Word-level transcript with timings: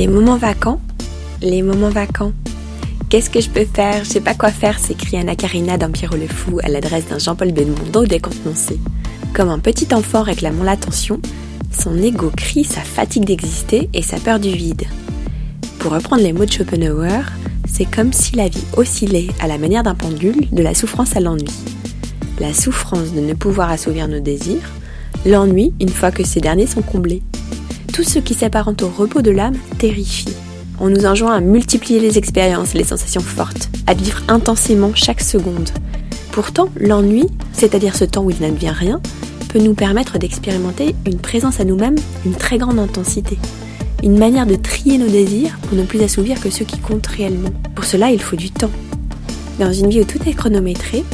Les 0.00 0.06
moments 0.06 0.38
vacants 0.38 0.80
Les 1.42 1.60
moments 1.60 1.90
vacants. 1.90 2.32
Qu'est-ce 3.10 3.28
que 3.28 3.42
je 3.42 3.50
peux 3.50 3.66
faire? 3.66 4.02
Je 4.02 4.08
sais 4.08 4.22
pas 4.22 4.32
quoi 4.32 4.50
faire, 4.50 4.78
s'écrie 4.78 5.18
Anna 5.18 5.36
Karina 5.36 5.76
dans 5.76 5.90
Pierrot 5.90 6.16
le 6.16 6.26
Fou 6.26 6.58
à 6.62 6.70
l'adresse 6.70 7.08
d'un 7.10 7.18
Jean-Paul 7.18 7.52
Belmondo 7.52 8.06
décontenancé. 8.06 8.80
Comme 9.34 9.50
un 9.50 9.58
petit 9.58 9.94
enfant 9.94 10.22
réclamant 10.22 10.64
l'attention, 10.64 11.20
son 11.70 11.98
ego 11.98 12.32
crie 12.34 12.64
sa 12.64 12.80
fatigue 12.80 13.26
d'exister 13.26 13.90
et 13.92 14.00
sa 14.00 14.16
peur 14.16 14.40
du 14.40 14.48
vide. 14.48 14.84
Pour 15.80 15.92
reprendre 15.92 16.22
les 16.22 16.32
mots 16.32 16.46
de 16.46 16.50
Schopenhauer, 16.50 17.20
c'est 17.68 17.84
comme 17.84 18.14
si 18.14 18.36
la 18.36 18.48
vie 18.48 18.64
oscillait 18.78 19.28
à 19.38 19.48
la 19.48 19.58
manière 19.58 19.82
d'un 19.82 19.94
pendule 19.94 20.48
de 20.50 20.62
la 20.62 20.72
souffrance 20.72 21.14
à 21.14 21.20
l'ennui. 21.20 21.52
La 22.40 22.54
souffrance 22.54 23.12
de 23.12 23.20
ne 23.20 23.34
pouvoir 23.34 23.68
assouvir 23.68 24.08
nos 24.08 24.20
désirs, 24.20 24.72
l'ennui 25.26 25.74
une 25.78 25.90
fois 25.90 26.10
que 26.10 26.24
ces 26.24 26.40
derniers 26.40 26.66
sont 26.66 26.80
comblés. 26.80 27.20
Tout 28.00 28.08
ce 28.08 28.18
qui 28.18 28.32
s'apparente 28.32 28.82
au 28.82 28.88
repos 28.88 29.20
de 29.20 29.30
l'âme 29.30 29.58
terrifie. 29.76 30.34
On 30.78 30.88
nous 30.88 31.04
enjoint 31.04 31.34
à 31.34 31.40
multiplier 31.40 32.00
les 32.00 32.16
expériences, 32.16 32.72
les 32.72 32.84
sensations 32.84 33.20
fortes, 33.20 33.68
à 33.86 33.92
vivre 33.92 34.22
intensément 34.28 34.92
chaque 34.94 35.20
seconde. 35.20 35.68
Pourtant, 36.32 36.70
l'ennui, 36.76 37.26
c'est-à-dire 37.52 37.94
ce 37.94 38.06
temps 38.06 38.24
où 38.24 38.30
il 38.30 38.40
n'advient 38.40 38.70
rien, 38.70 39.02
peut 39.50 39.58
nous 39.58 39.74
permettre 39.74 40.18
d'expérimenter 40.18 40.94
une 41.04 41.18
présence 41.18 41.60
à 41.60 41.64
nous-mêmes 41.64 41.98
d'une 42.24 42.34
très 42.34 42.56
grande 42.56 42.78
intensité. 42.78 43.38
Une 44.02 44.18
manière 44.18 44.46
de 44.46 44.54
trier 44.54 44.96
nos 44.96 45.10
désirs 45.10 45.58
pour 45.68 45.76
ne 45.76 45.84
plus 45.84 46.00
assouvir 46.00 46.40
que 46.40 46.48
ceux 46.48 46.64
qui 46.64 46.78
comptent 46.78 47.06
réellement. 47.06 47.50
Pour 47.74 47.84
cela, 47.84 48.10
il 48.10 48.22
faut 48.22 48.36
du 48.36 48.50
temps. 48.50 48.72
Dans 49.58 49.74
une 49.74 49.90
vie 49.90 50.00
où 50.00 50.04
tout 50.04 50.26
est 50.26 50.32
chronométré, 50.32 51.04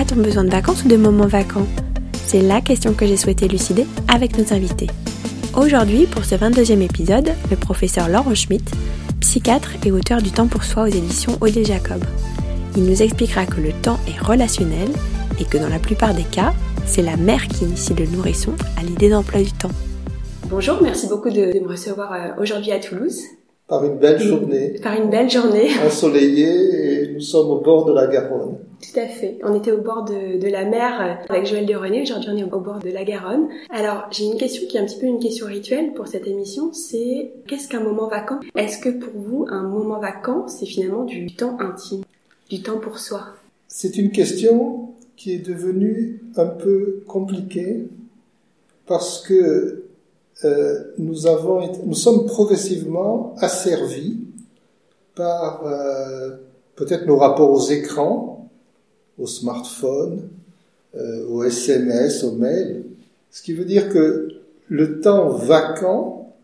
a-t-on 0.00 0.22
besoin 0.22 0.44
de 0.44 0.50
vacances 0.50 0.84
ou 0.84 0.88
de 0.88 0.96
moments 0.96 1.26
vacants? 1.26 1.66
C'est 2.24 2.42
la 2.42 2.60
question 2.60 2.94
que 2.94 3.04
j'ai 3.04 3.16
souhaité 3.16 3.46
élucider 3.46 3.84
avec 4.06 4.38
nos 4.38 4.54
invités. 4.54 4.86
Aujourd'hui, 5.56 6.04
pour 6.04 6.26
ce 6.26 6.34
22e 6.34 6.82
épisode, 6.82 7.30
le 7.50 7.56
professeur 7.56 8.10
Laurent 8.10 8.34
Schmitt, 8.34 8.70
psychiatre 9.20 9.70
et 9.86 9.90
auteur 9.90 10.20
du 10.20 10.30
Temps 10.30 10.48
pour 10.48 10.64
soi 10.64 10.82
aux 10.82 10.86
éditions 10.86 11.32
Odile 11.40 11.64
Jacob. 11.64 12.04
Il 12.76 12.84
nous 12.84 13.00
expliquera 13.02 13.46
que 13.46 13.62
le 13.62 13.72
temps 13.72 13.98
est 14.06 14.20
relationnel 14.22 14.90
et 15.40 15.44
que 15.44 15.56
dans 15.56 15.70
la 15.70 15.78
plupart 15.78 16.12
des 16.12 16.24
cas, 16.24 16.52
c'est 16.84 17.00
la 17.00 17.16
mère 17.16 17.48
qui 17.48 17.64
initie 17.64 17.94
le 17.94 18.04
nourrisson 18.04 18.52
à 18.78 18.82
l'idée 18.82 19.08
d'emploi 19.08 19.40
du 19.40 19.52
temps. 19.52 19.70
Bonjour, 20.50 20.76
merci 20.82 21.08
beaucoup 21.08 21.30
de, 21.30 21.58
me 21.58 21.68
recevoir 21.68 22.12
euh, 22.12 22.42
aujourd'hui 22.42 22.72
à 22.72 22.78
Toulouse. 22.78 23.22
Par 23.66 23.82
une 23.82 23.96
belle 23.96 24.20
journée. 24.20 24.78
Par 24.82 24.92
une 24.92 25.08
belle 25.08 25.30
journée. 25.30 25.70
Ensoleillée 25.86 27.02
et 27.02 27.05
nous 27.16 27.22
sommes 27.22 27.48
au 27.48 27.60
bord 27.60 27.86
de 27.86 27.94
la 27.94 28.08
Garonne. 28.08 28.58
Tout 28.82 29.00
à 29.00 29.06
fait. 29.06 29.38
On 29.42 29.54
était 29.54 29.72
au 29.72 29.80
bord 29.80 30.04
de, 30.04 30.38
de 30.38 30.48
la 30.48 30.66
mer 30.66 31.00
euh, 31.00 31.34
avec 31.34 31.46
Joël 31.46 31.64
de 31.64 31.74
René. 31.74 32.02
Aujourd'hui, 32.02 32.28
on 32.34 32.36
est 32.36 32.52
au 32.52 32.60
bord 32.60 32.78
de 32.78 32.90
la 32.90 33.04
Garonne. 33.04 33.48
Alors, 33.70 34.06
j'ai 34.10 34.26
une 34.26 34.36
question 34.36 34.68
qui 34.68 34.76
est 34.76 34.80
un 34.80 34.84
petit 34.84 34.98
peu 34.98 35.06
une 35.06 35.18
question 35.18 35.46
rituelle 35.46 35.94
pour 35.94 36.08
cette 36.08 36.26
émission. 36.26 36.74
C'est 36.74 37.32
qu'est-ce 37.48 37.68
qu'un 37.68 37.80
moment 37.80 38.06
vacant? 38.08 38.38
Est-ce 38.54 38.78
que 38.78 38.90
pour 38.90 39.14
vous, 39.14 39.46
un 39.48 39.62
moment 39.62 39.98
vacant, 39.98 40.46
c'est 40.46 40.66
finalement 40.66 41.04
du 41.04 41.34
temps 41.34 41.56
intime, 41.58 42.02
du 42.50 42.60
temps 42.60 42.78
pour 42.78 42.98
soi? 42.98 43.22
C'est 43.66 43.96
une 43.96 44.10
question 44.10 44.90
qui 45.16 45.32
est 45.32 45.46
devenue 45.46 46.22
un 46.36 46.46
peu 46.46 47.02
compliquée 47.06 47.88
parce 48.86 49.22
que 49.22 49.86
euh, 50.44 50.92
nous 50.98 51.26
avons, 51.26 51.66
nous 51.86 51.94
sommes 51.94 52.26
progressivement 52.26 53.34
asservis 53.38 54.18
par 55.14 55.66
euh, 55.66 56.36
peut-être 56.76 57.06
nos 57.06 57.16
rapports 57.16 57.50
aux 57.50 57.70
écrans, 57.70 58.50
aux 59.18 59.26
smartphones, 59.26 60.28
euh, 60.94 61.26
aux 61.28 61.42
SMS, 61.42 62.22
aux 62.22 62.32
mails, 62.32 62.84
ce 63.30 63.42
qui 63.42 63.52
veut 63.52 63.64
dire 63.64 63.88
que 63.88 64.28
le 64.68 65.00
temps 65.00 65.28
vacant 65.28 66.34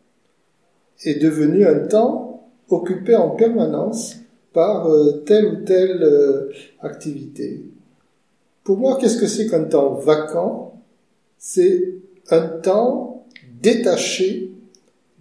est 1.05 1.21
devenu 1.23 1.67
un 1.67 1.87
temps 1.87 2.51
occupé 2.69 3.15
en 3.15 3.31
permanence 3.31 4.17
par 4.53 4.89
euh, 4.89 5.23
telle 5.27 5.47
ou 5.47 5.57
telle 5.65 6.03
euh, 6.03 6.51
activité. 6.81 7.65
Pour 8.65 8.79
moi, 8.79 8.99
qu'est-ce 9.01 9.19
que 9.19 9.27
c'est 9.27 9.49
qu'un 9.49 9.65
temps 9.65 9.95
vacant? 9.95 10.81
C'est 11.39 11.95
un 12.31 12.47
temps 12.47 13.27
détaché 13.61 14.51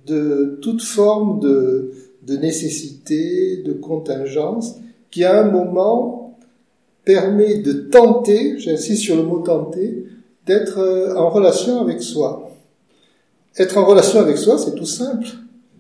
de 0.06 0.60
toute 0.62 0.82
forme 0.82 1.40
de, 1.40 1.92
de 2.28 2.38
nécessité, 2.38 3.58
de 3.58 3.74
contingence, 3.74 4.76
qui 5.12 5.24
à 5.24 5.42
un 5.42 5.52
moment 5.52 6.38
permet 7.06 7.58
de 7.58 7.74
tenter, 7.74 8.58
j'insiste 8.60 9.04
sur 9.04 9.16
le 9.16 9.24
mot 9.24 9.40
tenter, 9.40 10.06
d'être 10.46 10.80
euh, 10.80 11.16
en 11.16 11.30
relation 11.30 11.82
avec 11.82 12.02
soi. 12.02 12.50
Être 13.58 13.78
en 13.78 13.86
relation 13.86 14.20
avec 14.20 14.38
soi, 14.38 14.58
c'est 14.58 14.76
tout 14.76 14.86
simple. 14.86 15.28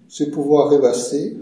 C'est 0.09 0.29
pouvoir 0.29 0.69
rêvasser, 0.69 1.37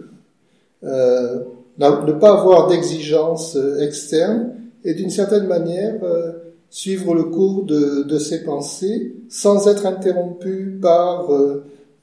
euh, 0.83 1.39
ne 1.79 2.11
pas 2.13 2.39
avoir 2.39 2.67
d'exigences 2.67 3.55
euh, 3.55 3.79
externes 3.79 4.53
et 4.83 4.93
d'une 4.93 5.09
certaine 5.09 5.47
manière 5.47 6.03
euh, 6.03 6.33
suivre 6.69 7.15
le 7.15 7.23
cours 7.23 7.63
de, 7.63 8.03
de, 8.03 8.19
ses 8.19 8.43
pensées 8.43 9.15
sans 9.27 9.67
être 9.67 9.85
interrompu 9.85 10.77
par 10.81 11.29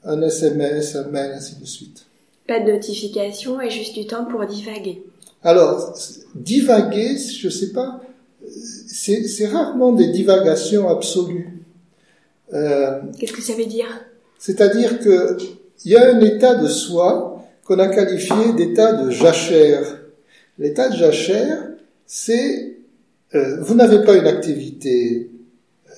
un 0.03 0.21
SMS, 0.21 0.95
un 0.95 1.07
mail, 1.07 1.31
ainsi 1.35 1.55
de 1.59 1.65
suite. 1.65 2.05
Pas 2.47 2.59
de 2.59 2.71
notification 2.71 3.61
et 3.61 3.69
juste 3.69 3.95
du 3.95 4.05
temps 4.05 4.25
pour 4.25 4.45
divaguer. 4.45 5.03
Alors, 5.47 5.97
divaguer, 6.35 7.17
je 7.17 7.47
sais 7.47 7.71
pas, 7.71 8.01
c'est 8.49 9.47
rarement 9.47 9.93
des 9.93 10.09
divagations 10.09 10.89
absolues. 10.89 11.63
Euh, 12.53 12.99
Qu'est-ce 13.17 13.31
que 13.31 13.41
ça 13.41 13.53
veut 13.53 13.65
dire? 13.65 13.87
C'est-à-dire 14.37 14.99
que 14.99 15.37
il 15.85 15.91
y 15.91 15.95
a 15.95 16.13
un 16.13 16.19
état 16.19 16.55
de 16.55 16.67
soi 16.67 17.45
qu'on 17.63 17.79
a 17.79 17.87
qualifié 17.87 18.51
d'état 18.57 18.91
de 19.01 19.09
jachère. 19.09 20.01
L'état 20.59 20.89
de 20.89 20.97
jachère, 20.97 21.69
c'est 22.05 22.79
euh, 23.33 23.61
vous 23.61 23.75
n'avez 23.75 24.03
pas 24.03 24.17
une 24.17 24.27
activité 24.27 25.29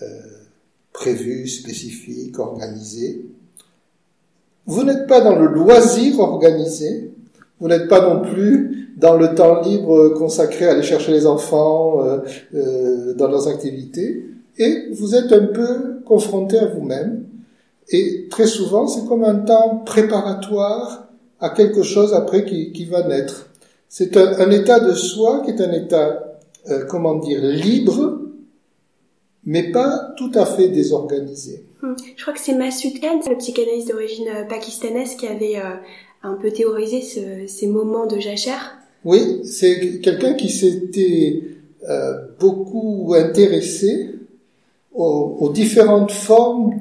euh, 0.04 0.06
prévue, 0.94 1.48
spécifique, 1.48 2.38
organisée. 2.38 3.26
Vous 4.68 4.84
n'êtes 4.84 5.08
pas 5.08 5.22
dans 5.22 5.40
le 5.40 5.48
loisir 5.48 6.20
organisé. 6.20 7.10
Vous 7.60 7.68
n'êtes 7.68 7.88
pas 7.88 8.02
non 8.02 8.22
plus 8.22 8.94
dans 8.98 9.16
le 9.16 9.36
temps 9.36 9.62
libre 9.62 10.10
consacré 10.10 10.66
à 10.66 10.72
aller 10.72 10.84
chercher 10.84 11.12
les 11.12 11.26
enfants 11.26 12.06
euh, 12.06 12.20
euh, 12.56 13.14
dans 13.16 13.28
leurs 13.28 13.48
activités. 13.48 14.26
Et 14.58 14.90
vous 14.92 15.16
êtes 15.16 15.32
un 15.32 15.46
peu 15.48 16.02
confronté 16.06 16.58
à 16.58 16.68
vous-même. 16.68 17.26
Et 17.90 18.28
très 18.30 18.48
souvent, 18.48 18.88
c'est 18.88 19.06
comme 19.08 19.24
un 19.24 19.36
temps 19.36 19.84
préparatoire 19.86 21.08
à 21.40 21.50
quelque 21.50 21.84
chose 21.84 22.14
après 22.14 22.46
qui, 22.46 22.72
qui 22.72 22.86
va 22.86 23.08
naître. 23.08 23.48
C'est 23.88 24.16
un, 24.18 24.40
un, 24.40 24.52
état 24.52 24.80
de 24.80 24.94
soi 24.94 25.42
qui 25.44 25.52
est 25.52 25.62
un 25.62 25.72
état, 25.72 26.38
euh, 26.70 26.86
comment 26.88 27.16
dire, 27.16 27.42
libre, 27.42 28.20
mais 29.46 29.72
pas 29.72 30.14
tout 30.18 30.32
à 30.36 30.46
fait 30.46 30.68
désorganisé. 30.68 31.66
Hum. 31.82 31.96
Je 32.16 32.22
crois 32.22 32.34
que 32.34 32.40
c'est 32.40 32.54
Masud 32.54 33.00
Khan, 33.00 33.20
le 33.28 33.38
psychanalyste 33.38 33.90
d'origine 33.90 34.28
euh, 34.28 34.44
pakistanaise, 34.44 35.16
qui 35.16 35.28
avait 35.28 35.58
euh, 35.58 35.76
un 36.24 36.34
peu 36.34 36.52
théorisé 36.52 37.02
ce, 37.02 37.48
ces 37.48 37.68
moments 37.68 38.06
de 38.06 38.20
jachère? 38.20 38.78
Oui, 39.06 39.42
c'est 39.46 40.00
quelqu'un 40.00 40.34
qui 40.34 40.50
s'était 40.50 41.44
euh, 41.90 42.14
beaucoup 42.40 43.14
intéressé 43.18 44.16
aux, 44.94 45.38
aux, 45.40 45.50
différentes 45.50 46.12
formes 46.12 46.76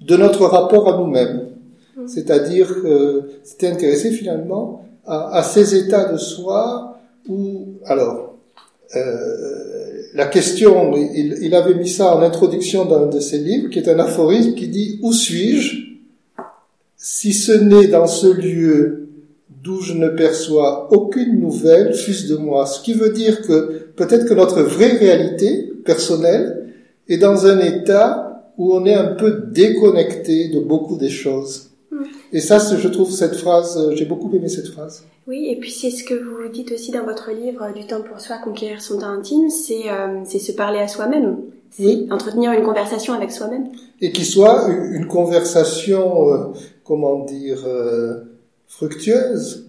de 0.00 0.16
notre 0.16 0.46
rapport 0.46 0.92
à 0.92 0.98
nous-mêmes. 0.98 1.48
Mmh. 1.96 2.06
C'est-à-dire, 2.06 2.72
euh, 2.84 3.22
s'était 3.42 3.68
intéressé 3.68 4.10
finalement 4.10 4.84
à, 5.06 5.38
à, 5.38 5.42
ces 5.42 5.74
états 5.74 6.12
de 6.12 6.18
soi 6.18 6.98
où, 7.28 7.66
alors, 7.86 8.36
euh, 8.94 10.02
la 10.14 10.26
question, 10.26 10.94
il, 10.96 11.38
il, 11.42 11.54
avait 11.54 11.74
mis 11.74 11.88
ça 11.88 12.14
en 12.14 12.22
introduction 12.22 12.84
d'un 12.84 13.06
de 13.06 13.18
ses 13.18 13.38
livres, 13.38 13.70
qui 13.70 13.80
est 13.80 13.88
un 13.88 13.98
aphorisme 13.98 14.54
qui 14.54 14.68
dit 14.68 15.00
Où 15.02 15.12
suis-je? 15.12 15.83
Si 17.06 17.34
ce 17.34 17.52
n'est 17.52 17.88
dans 17.88 18.06
ce 18.06 18.28
lieu 18.28 19.08
d'où 19.62 19.82
je 19.82 19.92
ne 19.92 20.08
perçois 20.08 20.88
aucune 20.90 21.38
nouvelle, 21.38 21.92
fût-ce 21.92 22.32
de 22.32 22.36
moi. 22.36 22.64
Ce 22.64 22.80
qui 22.80 22.94
veut 22.94 23.10
dire 23.10 23.42
que 23.42 23.90
peut-être 23.94 24.26
que 24.26 24.32
notre 24.32 24.62
vraie 24.62 24.96
réalité 24.96 25.70
personnelle 25.84 26.72
est 27.06 27.18
dans 27.18 27.44
un 27.44 27.58
état 27.58 28.50
où 28.56 28.74
on 28.74 28.86
est 28.86 28.94
un 28.94 29.16
peu 29.16 29.42
déconnecté 29.52 30.48
de 30.48 30.60
beaucoup 30.60 30.96
des 30.96 31.10
choses. 31.10 31.72
Et 32.32 32.40
ça, 32.40 32.58
je 32.58 32.88
trouve 32.88 33.10
cette 33.10 33.36
phrase, 33.36 33.90
j'ai 33.92 34.06
beaucoup 34.06 34.34
aimé 34.34 34.48
cette 34.48 34.68
phrase. 34.68 35.04
Oui, 35.26 35.48
et 35.50 35.56
puis 35.56 35.70
c'est 35.70 35.90
ce 35.90 36.04
que 36.04 36.14
vous 36.14 36.48
dites 36.50 36.72
aussi 36.72 36.90
dans 36.90 37.04
votre 37.04 37.32
livre 37.32 37.68
Du 37.74 37.86
temps 37.86 38.00
pour 38.00 38.18
soi, 38.18 38.38
conquérir 38.42 38.80
son 38.80 39.00
temps 39.00 39.08
intime, 39.08 39.50
c'est 39.50 39.90
euh, 39.90 40.24
se 40.24 40.52
parler 40.52 40.78
à 40.78 40.88
soi-même, 40.88 41.36
oui. 41.78 42.08
entretenir 42.10 42.52
une 42.52 42.64
conversation 42.64 43.12
avec 43.12 43.30
soi-même. 43.30 43.66
Et 44.00 44.10
qui 44.10 44.24
soit 44.24 44.68
une 44.68 45.06
conversation, 45.06 46.32
euh, 46.32 46.38
comment 46.84 47.24
dire, 47.24 47.64
euh, 47.66 48.20
fructueuse. 48.68 49.66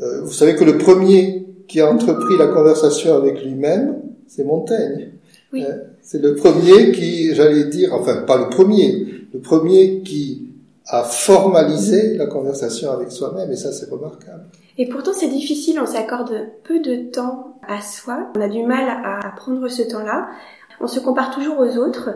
Euh, 0.00 0.22
vous 0.22 0.32
savez 0.32 0.54
que 0.54 0.64
le 0.64 0.78
premier 0.78 1.46
qui 1.66 1.80
a 1.80 1.90
entrepris 1.90 2.36
la 2.38 2.48
conversation 2.48 3.14
avec 3.14 3.42
lui-même, 3.42 3.96
c'est 4.26 4.44
Montaigne. 4.44 5.10
Oui. 5.50 5.64
c'est 6.02 6.20
le 6.20 6.34
premier 6.34 6.92
qui, 6.92 7.34
j'allais 7.34 7.64
dire, 7.64 7.94
enfin 7.94 8.22
pas 8.26 8.36
le 8.36 8.50
premier, 8.50 9.06
le 9.32 9.40
premier 9.40 10.02
qui 10.02 10.48
à 10.86 11.04
formaliser 11.04 12.16
la 12.16 12.26
conversation 12.26 12.90
avec 12.90 13.10
soi-même, 13.12 13.50
et 13.50 13.56
ça 13.56 13.72
c'est 13.72 13.90
remarquable. 13.90 14.44
Et 14.76 14.88
pourtant 14.88 15.12
c'est 15.14 15.28
difficile, 15.28 15.78
on 15.80 15.86
s'accorde 15.86 16.48
peu 16.64 16.80
de 16.80 17.10
temps 17.10 17.58
à 17.66 17.80
soi, 17.80 18.30
on 18.36 18.40
a 18.40 18.48
du 18.48 18.62
mal 18.64 18.88
à 18.88 19.30
prendre 19.36 19.68
ce 19.68 19.82
temps-là, 19.82 20.28
on 20.80 20.86
se 20.86 21.00
compare 21.00 21.34
toujours 21.34 21.58
aux 21.58 21.76
autres, 21.76 22.10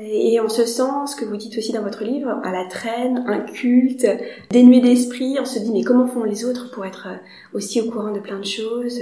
et 0.00 0.40
on 0.40 0.48
se 0.48 0.64
sent, 0.64 0.82
ce 1.06 1.16
que 1.16 1.24
vous 1.24 1.36
dites 1.36 1.56
aussi 1.58 1.72
dans 1.72 1.82
votre 1.82 2.04
livre, 2.04 2.40
à 2.44 2.52
la 2.52 2.66
traîne, 2.68 3.24
inculte, 3.26 4.06
dénué 4.50 4.80
d'esprit. 4.80 5.36
On 5.40 5.44
se 5.44 5.58
dit 5.58 5.72
mais 5.72 5.82
comment 5.82 6.06
font 6.06 6.24
les 6.24 6.44
autres 6.44 6.70
pour 6.70 6.84
être 6.84 7.08
aussi 7.52 7.80
au 7.80 7.90
courant 7.90 8.12
de 8.12 8.20
plein 8.20 8.38
de 8.38 8.44
choses? 8.44 9.00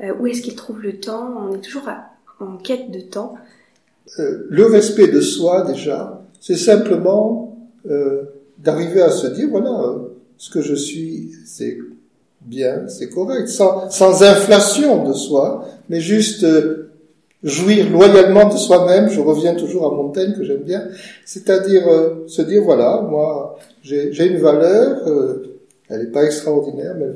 Euh, 0.00 0.12
Où 0.20 0.26
est-ce 0.26 0.42
qu'ils 0.42 0.56
trouvent 0.56 0.82
le 0.82 1.00
temps? 1.00 1.34
On 1.38 1.54
est 1.54 1.60
toujours 1.60 1.88
en 2.40 2.56
quête 2.56 2.90
de 2.90 3.00
temps. 3.00 3.36
Euh, 4.18 4.46
le 4.50 4.66
respect 4.66 5.08
de 5.08 5.20
soi 5.20 5.62
déjà, 5.62 6.22
c'est 6.40 6.56
simplement 6.56 7.56
euh, 7.88 8.24
d'arriver 8.58 9.00
à 9.00 9.10
se 9.10 9.26
dire 9.26 9.48
voilà, 9.48 9.70
euh, 9.70 9.98
ce 10.36 10.50
que 10.50 10.60
je 10.60 10.74
suis, 10.74 11.30
c'est 11.46 11.78
bien, 12.42 12.86
c'est 12.88 13.08
correct, 13.08 13.48
sans, 13.48 14.22
inflation 14.22 15.08
de 15.08 15.14
soi, 15.14 15.66
mais 15.88 16.00
juste 16.00 16.44
euh, 16.44 16.90
jouir 17.44 17.90
loyalement 17.90 18.48
de 18.48 18.56
soi-même, 18.56 19.08
je 19.10 19.20
reviens 19.20 19.54
toujours 19.54 19.86
à 19.86 19.94
Montaigne 19.94 20.32
que 20.32 20.42
j'aime 20.42 20.62
bien, 20.62 20.88
c'est-à-dire 21.26 21.86
euh, 21.86 22.24
se 22.26 22.42
dire 22.42 22.62
voilà, 22.62 23.06
moi 23.08 23.58
j'ai 23.82 24.26
une 24.26 24.38
valeur, 24.38 25.06
euh, 25.06 25.60
elle 25.88 26.00
n'est 26.00 26.10
pas 26.10 26.24
extraordinaire, 26.24 26.96
mais 26.98 27.06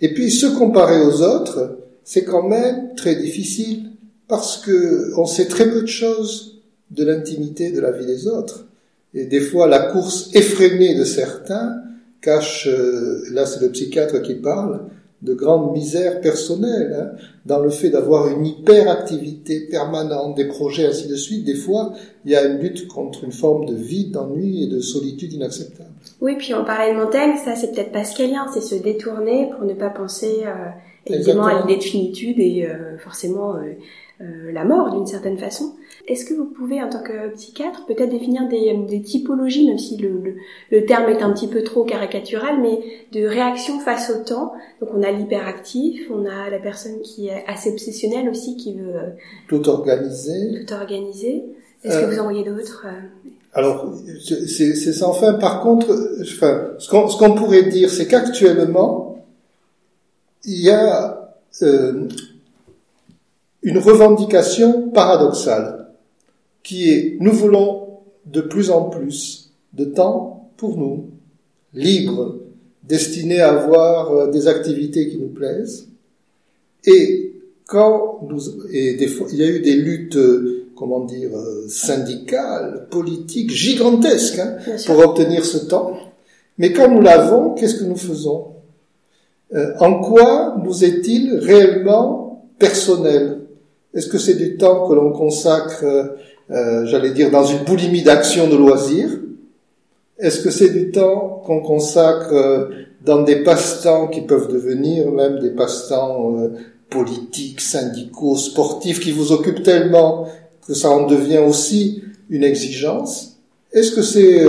et 0.00 0.12
puis 0.12 0.30
se 0.30 0.46
comparer 0.46 1.00
aux 1.00 1.22
autres, 1.22 1.78
c'est 2.04 2.24
quand 2.24 2.46
même 2.46 2.94
très 2.96 3.16
difficile 3.16 3.90
parce 4.28 4.58
que 4.58 5.12
on 5.16 5.24
sait 5.24 5.46
très 5.46 5.70
peu 5.70 5.80
de 5.80 5.86
choses 5.86 6.60
de 6.90 7.04
l'intimité 7.04 7.72
de 7.72 7.80
la 7.80 7.90
vie 7.90 8.06
des 8.06 8.28
autres. 8.28 8.66
Et 9.14 9.24
des 9.24 9.40
fois, 9.40 9.66
la 9.66 9.78
course 9.78 10.30
effrénée 10.34 10.94
de 10.94 11.04
certains 11.04 11.76
cache, 12.20 12.68
euh, 12.68 13.22
là 13.30 13.46
c'est 13.46 13.60
le 13.60 13.70
psychiatre 13.70 14.20
qui 14.22 14.34
parle, 14.34 14.80
de 15.22 15.34
grandes 15.34 15.72
misères 15.72 16.20
personnelles, 16.20 16.96
hein, 16.96 17.18
dans 17.44 17.58
le 17.58 17.70
fait 17.70 17.90
d'avoir 17.90 18.28
une 18.28 18.46
hyperactivité 18.46 19.66
permanente, 19.68 20.36
des 20.36 20.46
projets, 20.46 20.86
ainsi 20.86 21.08
de 21.08 21.16
suite. 21.16 21.44
Des 21.44 21.56
fois, 21.56 21.92
il 22.24 22.30
y 22.30 22.36
a 22.36 22.44
une 22.44 22.58
lutte 22.58 22.86
contre 22.86 23.24
une 23.24 23.32
forme 23.32 23.66
de 23.66 23.74
vide, 23.74 24.12
d'ennui 24.12 24.62
et 24.62 24.66
de 24.68 24.80
solitude 24.80 25.32
inacceptable. 25.32 25.88
Oui, 26.20 26.36
puis 26.36 26.54
on 26.54 26.64
parlait 26.64 26.92
de 26.92 26.98
Montaigne, 26.98 27.32
ça 27.44 27.54
c'est 27.54 27.72
peut-être 27.72 27.92
pascalien, 27.92 28.46
c'est 28.52 28.60
se 28.60 28.74
détourner 28.74 29.50
pour 29.56 29.64
ne 29.64 29.74
pas 29.74 29.90
penser 29.90 30.42
euh, 30.46 30.70
évidemment 31.06 31.46
à 31.46 31.60
l'idée 31.60 31.76
de 31.76 31.82
finitude 31.82 32.38
et 32.38 32.66
euh, 32.66 32.98
forcément 32.98 33.56
euh, 33.56 33.74
euh, 34.20 34.52
la 34.52 34.64
mort 34.64 34.90
d'une 34.90 35.06
certaine 35.06 35.38
façon. 35.38 35.74
Est-ce 36.08 36.24
que 36.24 36.34
vous 36.34 36.46
pouvez, 36.46 36.82
en 36.82 36.88
tant 36.88 37.02
que 37.02 37.28
psychiatre, 37.34 37.86
peut-être 37.86 38.10
définir 38.10 38.48
des, 38.48 38.74
des, 38.88 39.00
typologies, 39.00 39.68
même 39.68 39.78
si 39.78 39.96
le, 39.96 40.08
le, 40.08 40.36
le, 40.72 40.86
terme 40.86 41.08
est 41.08 41.22
un 41.22 41.32
petit 41.32 41.46
peu 41.46 41.62
trop 41.62 41.84
caricatural, 41.84 42.60
mais 42.60 42.80
de 43.12 43.26
réaction 43.26 43.78
face 43.78 44.10
au 44.10 44.24
temps? 44.24 44.52
Donc 44.80 44.90
on 44.94 45.02
a 45.02 45.10
l'hyperactif, 45.10 46.10
on 46.10 46.26
a 46.26 46.50
la 46.50 46.58
personne 46.58 47.00
qui 47.02 47.28
est 47.28 47.44
assez 47.46 47.70
obsessionnelle 47.70 48.28
aussi, 48.28 48.56
qui 48.56 48.74
veut 48.74 48.96
euh, 48.96 49.10
tout 49.48 49.68
organiser. 49.68 50.64
Tout 50.66 50.74
organiser. 50.74 51.44
Est-ce 51.84 51.96
euh, 51.96 52.06
que 52.06 52.14
vous 52.14 52.20
en 52.20 52.24
voyez 52.24 52.44
d'autres 52.44 52.86
euh? 52.86 53.28
Alors, 53.54 53.92
c'est 54.20 54.92
sans 54.92 55.12
fin. 55.12 55.34
Par 55.34 55.62
contre, 55.62 55.92
enfin, 56.20 56.70
ce 56.78 56.88
qu'on 56.88 57.06
qu 57.06 57.38
pourrait 57.38 57.64
dire, 57.64 57.90
c'est 57.90 58.06
qu'actuellement, 58.06 59.24
il 60.44 60.62
y 60.62 60.70
a 60.70 61.34
euh, 61.62 62.08
une 63.68 63.76
revendication 63.76 64.88
paradoxale 64.88 65.88
qui 66.62 66.90
est 66.90 67.18
nous 67.20 67.32
voulons 67.32 67.98
de 68.24 68.40
plus 68.40 68.70
en 68.70 68.84
plus 68.84 69.52
de 69.74 69.84
temps 69.84 70.48
pour 70.56 70.78
nous, 70.78 71.10
libre, 71.74 72.36
destiné 72.84 73.42
à 73.42 73.50
avoir 73.50 74.10
euh, 74.10 74.30
des 74.30 74.48
activités 74.48 75.10
qui 75.10 75.18
nous 75.18 75.28
plaisent. 75.28 75.88
Et 76.86 77.34
quand 77.66 78.20
nous, 78.26 78.40
et 78.72 78.94
des 78.94 79.06
fois, 79.06 79.26
il 79.32 79.38
y 79.38 79.42
a 79.42 79.48
eu 79.48 79.60
des 79.60 79.76
luttes, 79.76 80.16
euh, 80.16 80.68
comment 80.74 81.04
dire, 81.04 81.36
euh, 81.36 81.66
syndicales, 81.68 82.86
politiques, 82.90 83.50
gigantesques, 83.50 84.38
hein, 84.38 84.56
pour 84.86 84.98
obtenir 85.00 85.44
ce 85.44 85.58
temps. 85.58 85.92
Mais 86.56 86.72
quand 86.72 86.90
nous 86.90 87.02
l'avons, 87.02 87.52
qu'est-ce 87.52 87.74
que 87.74 87.84
nous 87.84 87.96
faisons? 87.96 88.46
En 89.80 90.00
quoi 90.00 90.56
nous 90.62 90.84
est-il 90.84 91.34
réellement 91.34 92.46
personnel? 92.58 93.47
Est-ce 93.94 94.08
que 94.08 94.18
c'est 94.18 94.34
du 94.34 94.56
temps 94.56 94.88
que 94.88 94.94
l'on 94.94 95.12
consacre, 95.12 95.84
euh, 95.84 96.86
j'allais 96.86 97.12
dire, 97.12 97.30
dans 97.30 97.44
une 97.44 97.64
boulimie 97.64 98.02
d'action 98.02 98.48
de 98.48 98.56
loisirs? 98.56 99.10
Est-ce 100.18 100.40
que 100.40 100.50
c'est 100.50 100.70
du 100.70 100.90
temps 100.90 101.42
qu'on 101.46 101.60
consacre 101.60 102.32
euh, 102.32 102.68
dans 103.04 103.22
des 103.22 103.42
passe-temps 103.44 104.08
qui 104.08 104.22
peuvent 104.22 104.52
devenir 104.52 105.10
même 105.12 105.38
des 105.38 105.50
passe-temps 105.50 106.36
euh, 106.36 106.48
politiques, 106.90 107.60
syndicaux, 107.60 108.36
sportifs, 108.36 109.00
qui 109.00 109.12
vous 109.12 109.32
occupent 109.32 109.62
tellement 109.62 110.26
que 110.66 110.74
ça 110.74 110.90
en 110.90 111.06
devient 111.06 111.38
aussi 111.38 112.02
une 112.30 112.44
exigence? 112.44 113.38
Est-ce 113.72 113.92
que 113.92 114.02
c'est 114.02 114.46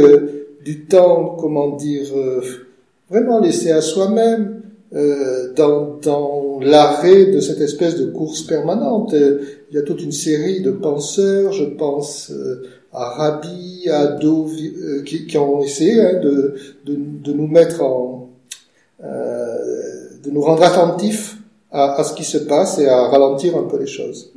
du 0.63 0.85
temps, 0.85 1.37
comment 1.39 1.75
dire, 1.75 2.07
vraiment 3.09 3.39
laissé 3.39 3.71
à 3.71 3.81
soi-même 3.81 4.61
euh, 4.93 5.53
dans, 5.53 5.97
dans 6.01 6.48
l'arrêt 6.65 7.27
de 7.27 7.39
cette 7.39 7.61
espèce 7.61 7.95
de 7.95 8.05
course 8.05 8.43
permanente. 8.43 9.13
Il 9.13 9.75
y 9.75 9.77
a 9.77 9.83
toute 9.83 10.01
une 10.01 10.11
série 10.11 10.61
de 10.61 10.71
penseurs, 10.71 11.51
je 11.51 11.65
pense 11.65 12.31
euh, 12.31 12.63
à 12.93 13.09
Rabi, 13.09 13.87
à 13.89 14.07
Do, 14.07 14.47
euh, 14.47 15.03
qui, 15.03 15.27
qui, 15.27 15.37
ont 15.37 15.61
essayé 15.61 16.01
hein, 16.01 16.19
de, 16.21 16.55
de, 16.85 16.97
de, 17.23 17.33
nous 17.33 17.47
mettre 17.47 17.83
en, 17.83 18.29
de 19.01 20.31
nous 20.31 20.41
rendre 20.41 20.63
attentifs 20.63 21.37
à, 21.71 21.99
à, 21.99 22.03
ce 22.03 22.13
qui 22.13 22.23
se 22.23 22.37
passe 22.37 22.79
et 22.79 22.87
à 22.87 23.07
ralentir 23.07 23.55
un 23.55 23.63
peu 23.63 23.79
les 23.79 23.87
choses. 23.87 24.31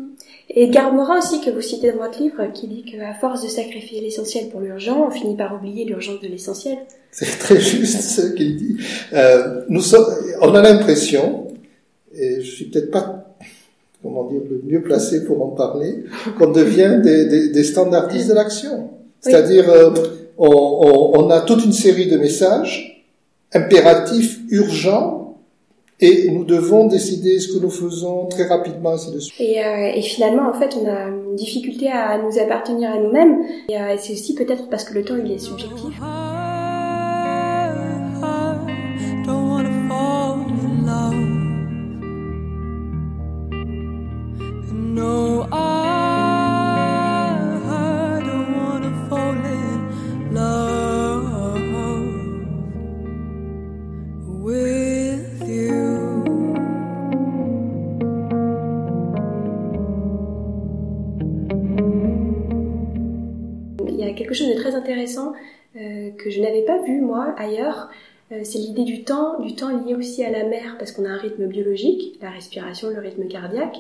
Et 0.55 0.65
Edgar 0.65 0.93
Morin 0.93 1.19
aussi, 1.19 1.41
que 1.41 1.51
vous 1.51 1.63
citez 1.63 1.93
dans 1.93 1.99
votre 1.99 2.21
livre, 2.21 2.45
qui 2.53 2.69
dit 2.69 2.85
qu'à 2.85 3.15
force 3.15 3.43
de 3.43 3.49
sacrifier 3.49 4.03
l'essentiel 4.03 4.51
pour 4.51 4.61
l'urgent, 4.61 5.07
on 5.09 5.11
finit 5.11 5.35
par 5.35 5.55
oublier 5.55 5.87
l'urgence 5.87 6.21
de 6.21 6.29
l'essentiel. 6.29 6.77
C'est 7.11 7.39
très 7.39 7.59
juste 7.59 8.03
ce 8.03 8.35
qu'il 8.35 8.57
dit. 8.57 8.77
Euh, 9.15 9.63
nous 9.71 9.81
sommes, 9.81 10.05
on 10.43 10.55
a 10.55 10.61
l'impression, 10.61 11.47
et 12.15 12.41
je 12.41 12.51
suis 12.51 12.65
peut-être 12.67 12.91
pas, 12.91 13.35
comment 14.03 14.25
dire, 14.25 14.41
le 14.49 14.63
mieux 14.65 14.83
placé 14.83 15.25
pour 15.25 15.43
en 15.43 15.49
parler, 15.49 16.05
qu'on 16.39 16.51
devient 16.51 17.01
des, 17.03 17.27
des, 17.27 17.49
des, 17.49 17.65
standardistes 17.65 18.29
de 18.29 18.35
l'action. 18.35 18.91
C'est-à-dire, 19.21 19.69
euh, 19.71 19.91
on, 20.39 20.49
on, 20.49 21.21
on, 21.21 21.31
a 21.31 21.41
toute 21.41 21.65
une 21.65 21.73
série 21.73 22.07
de 22.07 22.17
messages 22.17 23.07
impératifs, 23.53 24.41
urgents, 24.51 25.23
et 26.01 26.31
nous 26.31 26.45
devons 26.45 26.89
décider 26.89 27.39
ce 27.39 27.53
que 27.53 27.63
nous 27.63 27.71
faisons 27.71 28.27
très 28.27 28.47
rapidement, 28.47 28.91
ainsi 28.91 29.13
de 29.13 29.21
suite. 29.21 29.39
Et, 29.39 29.65
euh, 29.65 29.93
et 29.95 30.03
finalement, 30.03 30.49
en 30.49 30.55
fait, 30.55 30.77
on 30.77 30.87
a 30.89 31.09
une 31.09 31.37
difficulté 31.37 31.89
à 31.89 32.19
nous 32.19 32.39
appartenir 32.41 32.91
à 32.91 32.99
nous-mêmes, 32.99 33.39
et 33.69 33.79
euh, 33.79 33.97
c'est 33.99 34.15
aussi 34.15 34.35
peut-être 34.35 34.69
parce 34.69 34.85
que 34.85 34.95
le 34.95 35.05
temps, 35.05 35.17
il 35.25 35.31
est 35.31 35.39
subjectif. 35.39 35.95
Ailleurs. 67.43 67.91
Euh, 68.33 68.41
c'est 68.45 68.59
l'idée 68.59 68.85
du 68.85 69.05
temps, 69.05 69.41
du 69.41 69.55
temps 69.55 69.85
lié 69.85 69.95
aussi 69.95 70.25
à 70.25 70.31
la 70.31 70.45
mer, 70.45 70.77
parce 70.79 70.93
qu'on 70.93 71.05
a 71.05 71.09
un 71.09 71.19
rythme 71.19 71.47
biologique, 71.47 72.19
la 72.23 72.31
respiration, 72.31 72.89
le 72.91 73.01
rythme 73.01 73.27
cardiaque, 73.29 73.77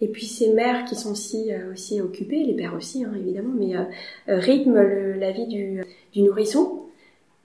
et 0.00 0.08
puis 0.08 0.26
ces 0.26 0.52
mères 0.52 0.84
qui 0.84 0.94
sont 0.94 1.12
aussi, 1.12 1.52
euh, 1.52 1.72
aussi 1.72 2.00
occupées, 2.00 2.44
les 2.44 2.54
pères 2.54 2.74
aussi 2.76 3.04
hein, 3.04 3.12
évidemment, 3.18 3.54
mais 3.56 3.76
euh, 3.76 4.38
rythment 4.38 4.82
le, 4.82 5.14
la 5.14 5.30
vie 5.30 5.46
du, 5.46 5.82
nourrisson 6.16 6.80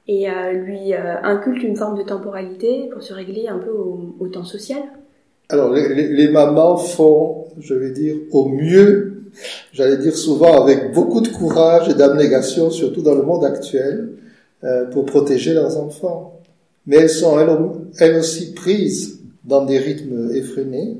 et 0.07 0.25
lui 0.53 0.91
inculquent 0.95 1.61
une 1.61 1.75
forme 1.75 1.95
de 1.95 2.01
temporalité 2.01 2.89
pour 2.91 3.03
se 3.03 3.13
régler 3.13 3.47
un 3.47 3.59
peu 3.59 3.69
au, 3.69 4.27
temps 4.27 4.43
social. 4.43 4.81
Alors 5.49 5.71
les 5.71 6.27
mamans 6.29 6.77
font, 6.77 7.45
je 7.59 7.75
vais 7.75 7.91
dire, 7.91 8.15
au 8.31 8.49
mieux 8.49 9.19
j'allais 9.73 9.97
dire 9.97 10.15
souvent 10.15 10.61
avec 10.63 10.93
beaucoup 10.93 11.21
de 11.21 11.29
courage 11.29 11.89
et 11.89 11.93
d'abnégation, 11.93 12.69
surtout 12.69 13.01
dans 13.01 13.15
le 13.15 13.23
monde 13.23 13.45
actuel, 13.45 14.13
euh, 14.63 14.85
pour 14.85 15.05
protéger 15.05 15.53
leurs 15.53 15.77
enfants. 15.77 16.39
Mais 16.85 16.97
elles 16.97 17.09
sont 17.09 17.37
elles, 17.99 18.15
aussi 18.15 18.53
prises 18.53 19.19
dans 19.45 19.65
des 19.65 19.77
rythmes 19.77 20.31
effrénés, 20.33 20.97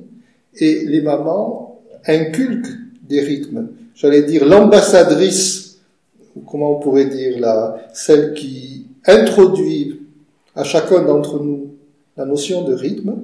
et 0.56 0.86
les 0.86 1.02
mamans 1.02 1.82
inculquent 2.06 2.78
des 3.08 3.22
rythmes. 3.22 3.70
J'allais 3.96 4.24
dire 4.24 4.46
l'ambassadrice, 4.46 5.80
ou 6.36 6.42
comment 6.42 6.78
on 6.78 6.80
pourrait 6.80 7.06
dire 7.06 7.40
là, 7.40 7.78
celle 7.94 8.34
qui 8.34 8.88
introduit 9.06 10.02
à 10.56 10.64
chacun 10.64 11.04
d'entre 11.04 11.44
nous 11.44 11.72
la 12.18 12.26
notion 12.26 12.64
de 12.64 12.74
rythme, 12.74 13.16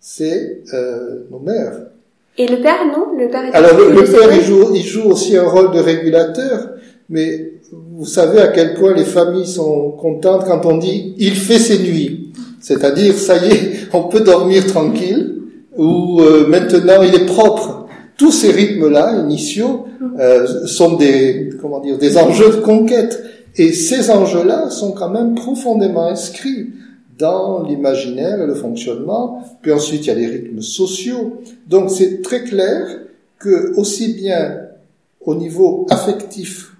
c'est 0.00 0.62
euh, 0.72 1.24
nos 1.30 1.40
mères. 1.40 1.88
Et 2.36 2.46
le 2.46 2.60
père, 2.62 2.86
non? 2.86 3.18
Le 3.18 3.28
père 3.28 3.50
Alors 3.52 3.76
le, 3.76 4.04
père, 4.04 4.34
il 4.34 4.42
joue, 4.42 4.74
il 4.74 4.82
joue 4.82 5.10
aussi 5.10 5.36
un 5.36 5.48
rôle 5.48 5.72
de 5.72 5.80
régulateur, 5.80 6.70
mais 7.08 7.54
vous 7.98 8.06
savez 8.06 8.38
à 8.38 8.46
quel 8.46 8.74
point 8.74 8.94
les 8.94 9.04
familles 9.04 9.48
sont 9.48 9.90
contentes 9.90 10.44
quand 10.46 10.64
on 10.66 10.78
dit 10.78 11.14
il 11.18 11.34
fait 11.34 11.58
ses 11.58 11.80
nuits. 11.80 12.32
C'est-à-dire, 12.60 13.12
ça 13.14 13.44
y 13.44 13.50
est, 13.50 13.72
on 13.92 14.04
peut 14.04 14.20
dormir 14.20 14.64
tranquille, 14.66 15.34
ou 15.76 16.20
euh, 16.20 16.46
maintenant 16.46 17.02
il 17.02 17.12
est 17.12 17.26
propre. 17.26 17.86
Tous 18.16 18.30
ces 18.30 18.52
rythmes-là, 18.52 19.20
initiaux, 19.24 19.86
euh, 20.20 20.46
sont 20.66 20.94
des, 20.94 21.50
comment 21.60 21.80
dire, 21.80 21.98
des 21.98 22.16
enjeux 22.18 22.50
de 22.50 22.60
conquête. 22.60 23.20
Et 23.56 23.72
ces 23.72 24.10
enjeux-là 24.10 24.70
sont 24.70 24.92
quand 24.92 25.10
même 25.10 25.34
profondément 25.34 26.06
inscrits 26.06 26.70
dans 27.18 27.64
l'imaginaire 27.64 28.40
et 28.40 28.46
le 28.46 28.54
fonctionnement. 28.54 29.42
Puis 29.60 29.72
ensuite, 29.72 30.04
il 30.04 30.06
y 30.06 30.10
a 30.10 30.14
les 30.14 30.26
rythmes 30.26 30.62
sociaux. 30.62 31.40
Donc 31.66 31.90
c'est 31.90 32.22
très 32.22 32.44
clair 32.44 32.86
que 33.40 33.76
aussi 33.76 34.14
bien 34.14 34.56
au 35.20 35.34
niveau 35.34 35.86
affectif 35.90 36.77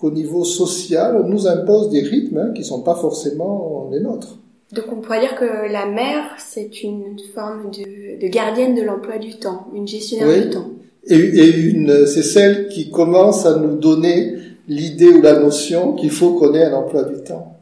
qu'au 0.00 0.10
niveau 0.10 0.44
social, 0.44 1.20
on 1.22 1.28
nous 1.28 1.46
impose 1.46 1.90
des 1.90 2.00
rythmes 2.00 2.38
hein, 2.38 2.52
qui 2.54 2.64
sont 2.64 2.82
pas 2.82 2.94
forcément 2.94 3.88
les 3.92 4.00
nôtres. 4.00 4.38
Donc 4.72 4.84
on 4.92 5.00
pourrait 5.00 5.20
dire 5.20 5.34
que 5.34 5.70
la 5.70 5.86
mère, 5.86 6.24
c'est 6.38 6.82
une 6.82 7.16
forme 7.34 7.70
de, 7.70 8.20
de 8.20 8.28
gardienne 8.28 8.74
de 8.74 8.82
l'emploi 8.82 9.18
du 9.18 9.34
temps, 9.34 9.66
une 9.74 9.86
gestionnaire 9.86 10.44
du 10.44 10.50
temps. 10.50 10.68
Et, 11.06 11.16
et 11.16 11.56
une, 11.56 12.06
c'est 12.06 12.22
celle 12.22 12.68
qui 12.68 12.90
commence 12.90 13.46
à 13.46 13.58
nous 13.58 13.76
donner 13.76 14.36
l'idée 14.68 15.08
ou 15.08 15.20
la 15.20 15.38
notion 15.40 15.94
qu'il 15.94 16.10
faut 16.10 16.34
qu'on 16.34 16.54
ait 16.54 16.64
un 16.64 16.74
emploi 16.74 17.02
du 17.02 17.22
temps. 17.22 17.56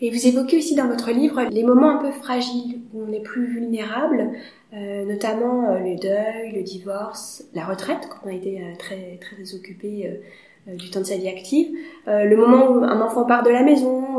Et 0.00 0.10
vous 0.10 0.26
évoquez 0.26 0.58
aussi 0.58 0.76
dans 0.76 0.86
votre 0.86 1.10
livre 1.10 1.42
les 1.50 1.64
moments 1.64 1.98
un 1.98 2.02
peu 2.02 2.12
fragiles 2.12 2.80
où 2.94 3.02
on 3.08 3.12
est 3.12 3.22
plus 3.22 3.46
vulnérable, 3.46 4.30
euh, 4.72 5.04
notamment 5.04 5.72
euh, 5.72 5.78
le 5.78 5.96
deuil, 5.98 6.52
le 6.54 6.62
divorce, 6.62 7.44
la 7.52 7.64
retraite 7.64 8.08
quand 8.08 8.18
on 8.24 8.28
a 8.28 8.34
été 8.34 8.58
euh, 8.58 8.76
très 8.78 9.18
très 9.20 9.54
occupé 9.54 10.20
du 10.66 10.90
temps 10.90 11.00
de 11.00 11.06
sa 11.06 11.16
vie 11.16 11.28
active, 11.28 11.68
le 12.06 12.36
moment 12.36 12.70
où 12.70 12.84
un 12.84 13.00
enfant 13.00 13.24
part 13.24 13.42
de 13.42 13.50
la 13.50 13.62
maison. 13.62 14.18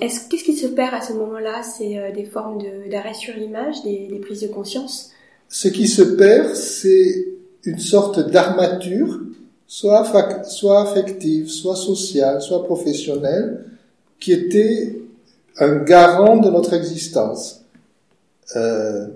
Est-ce 0.00 0.28
qu'est-ce 0.28 0.44
qui 0.44 0.54
se 0.54 0.66
perd 0.66 0.94
à 0.94 1.00
ce 1.00 1.12
moment-là? 1.12 1.62
C'est 1.62 2.12
des 2.12 2.24
formes 2.24 2.62
d'arrêt 2.90 3.14
sur 3.14 3.34
l'image, 3.34 3.82
des, 3.82 4.20
prises 4.20 4.42
de 4.42 4.48
conscience? 4.48 5.10
Ce 5.48 5.68
qui 5.68 5.88
se 5.88 6.02
perd, 6.02 6.54
c'est 6.54 7.26
une 7.64 7.78
sorte 7.78 8.30
d'armature, 8.30 9.20
soit, 9.66 10.04
soit 10.44 10.82
affective, 10.82 11.48
soit 11.48 11.76
sociale, 11.76 12.40
soit 12.40 12.64
professionnelle, 12.64 13.64
qui 14.20 14.32
était 14.32 15.00
un 15.58 15.76
garant 15.76 16.38
de 16.38 16.50
notre 16.50 16.74
existence. 16.74 17.64
Euh, 18.56 19.06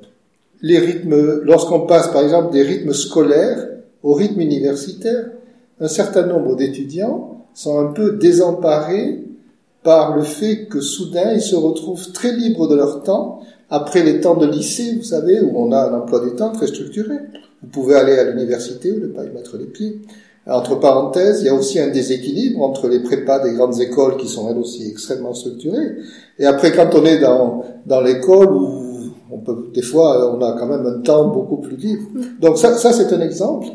les 0.61 0.79
rythmes, 0.79 1.41
lorsqu'on 1.43 1.87
passe 1.87 2.09
par 2.09 2.23
exemple 2.23 2.53
des 2.53 2.63
rythmes 2.63 2.93
scolaires 2.93 3.69
au 4.03 4.15
rythme 4.15 4.41
universitaire, 4.41 5.31
un 5.83 5.89
certain 5.89 6.27
nombre 6.27 6.57
d'étudiants 6.57 7.45
sont 7.55 7.79
un 7.79 7.93
peu 7.93 8.13
désemparés 8.13 9.25
par 9.83 10.17
le 10.17 10.23
fait 10.23 10.67
que 10.67 10.81
soudain 10.81 11.33
ils 11.35 11.43
se 11.43 11.57
retrouvent 11.57 12.13
très 12.13 12.33
libres 12.33 12.69
de 12.69 12.77
leur 12.77 13.03
temps 13.03 13.41
après 13.69 14.03
les 14.03 14.21
temps 14.21 14.37
de 14.37 14.47
lycée, 14.47 14.97
vous 14.97 15.03
savez, 15.03 15.41
où 15.41 15.53
on 15.57 15.73
a 15.73 15.89
un 15.89 15.99
emploi 15.99 16.21
du 16.21 16.37
temps 16.37 16.53
très 16.53 16.67
structuré. 16.67 17.15
Vous 17.63 17.69
pouvez 17.69 17.95
aller 17.95 18.19
à 18.19 18.25
l'université 18.31 18.93
ou 18.93 19.01
ne 19.01 19.07
pas 19.07 19.25
y 19.25 19.31
mettre 19.31 19.57
les 19.57 19.65
pieds. 19.65 20.03
Entre 20.47 20.79
parenthèses, 20.79 21.41
il 21.41 21.47
y 21.47 21.49
a 21.49 21.55
aussi 21.55 21.81
un 21.81 21.89
déséquilibre 21.89 22.61
entre 22.61 22.87
les 22.89 23.01
prépas 23.01 23.39
des 23.39 23.55
grandes 23.55 23.81
écoles 23.81 24.19
qui 24.19 24.29
sont 24.29 24.51
elles 24.51 24.59
aussi 24.59 24.87
extrêmement 24.91 25.33
structurées. 25.33 25.97
Et 26.39 26.45
après, 26.45 26.73
quand 26.73 26.91
on 26.95 27.05
est 27.07 27.19
dans, 27.19 27.65
dans 27.87 28.03
l'école 28.03 28.53
où 28.53 29.15
on 29.31 29.39
peut, 29.39 29.71
des 29.73 29.83
fois, 29.83 30.37
on 30.37 30.43
a 30.43 30.53
quand 30.59 30.67
même 30.67 30.85
un 30.85 31.01
temps 31.01 31.29
beaucoup 31.29 31.57
plus 31.57 31.77
libre. 31.77 32.03
Donc 32.41 32.59
ça, 32.59 32.77
ça 32.77 32.93
c'est 32.93 33.11
un 33.15 33.21
exemple. 33.23 33.69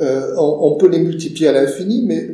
Euh, 0.00 0.34
on, 0.36 0.72
on, 0.72 0.74
peut 0.76 0.88
les 0.88 1.00
multiplier 1.00 1.48
à 1.48 1.52
l'infini, 1.52 2.04
mais 2.06 2.30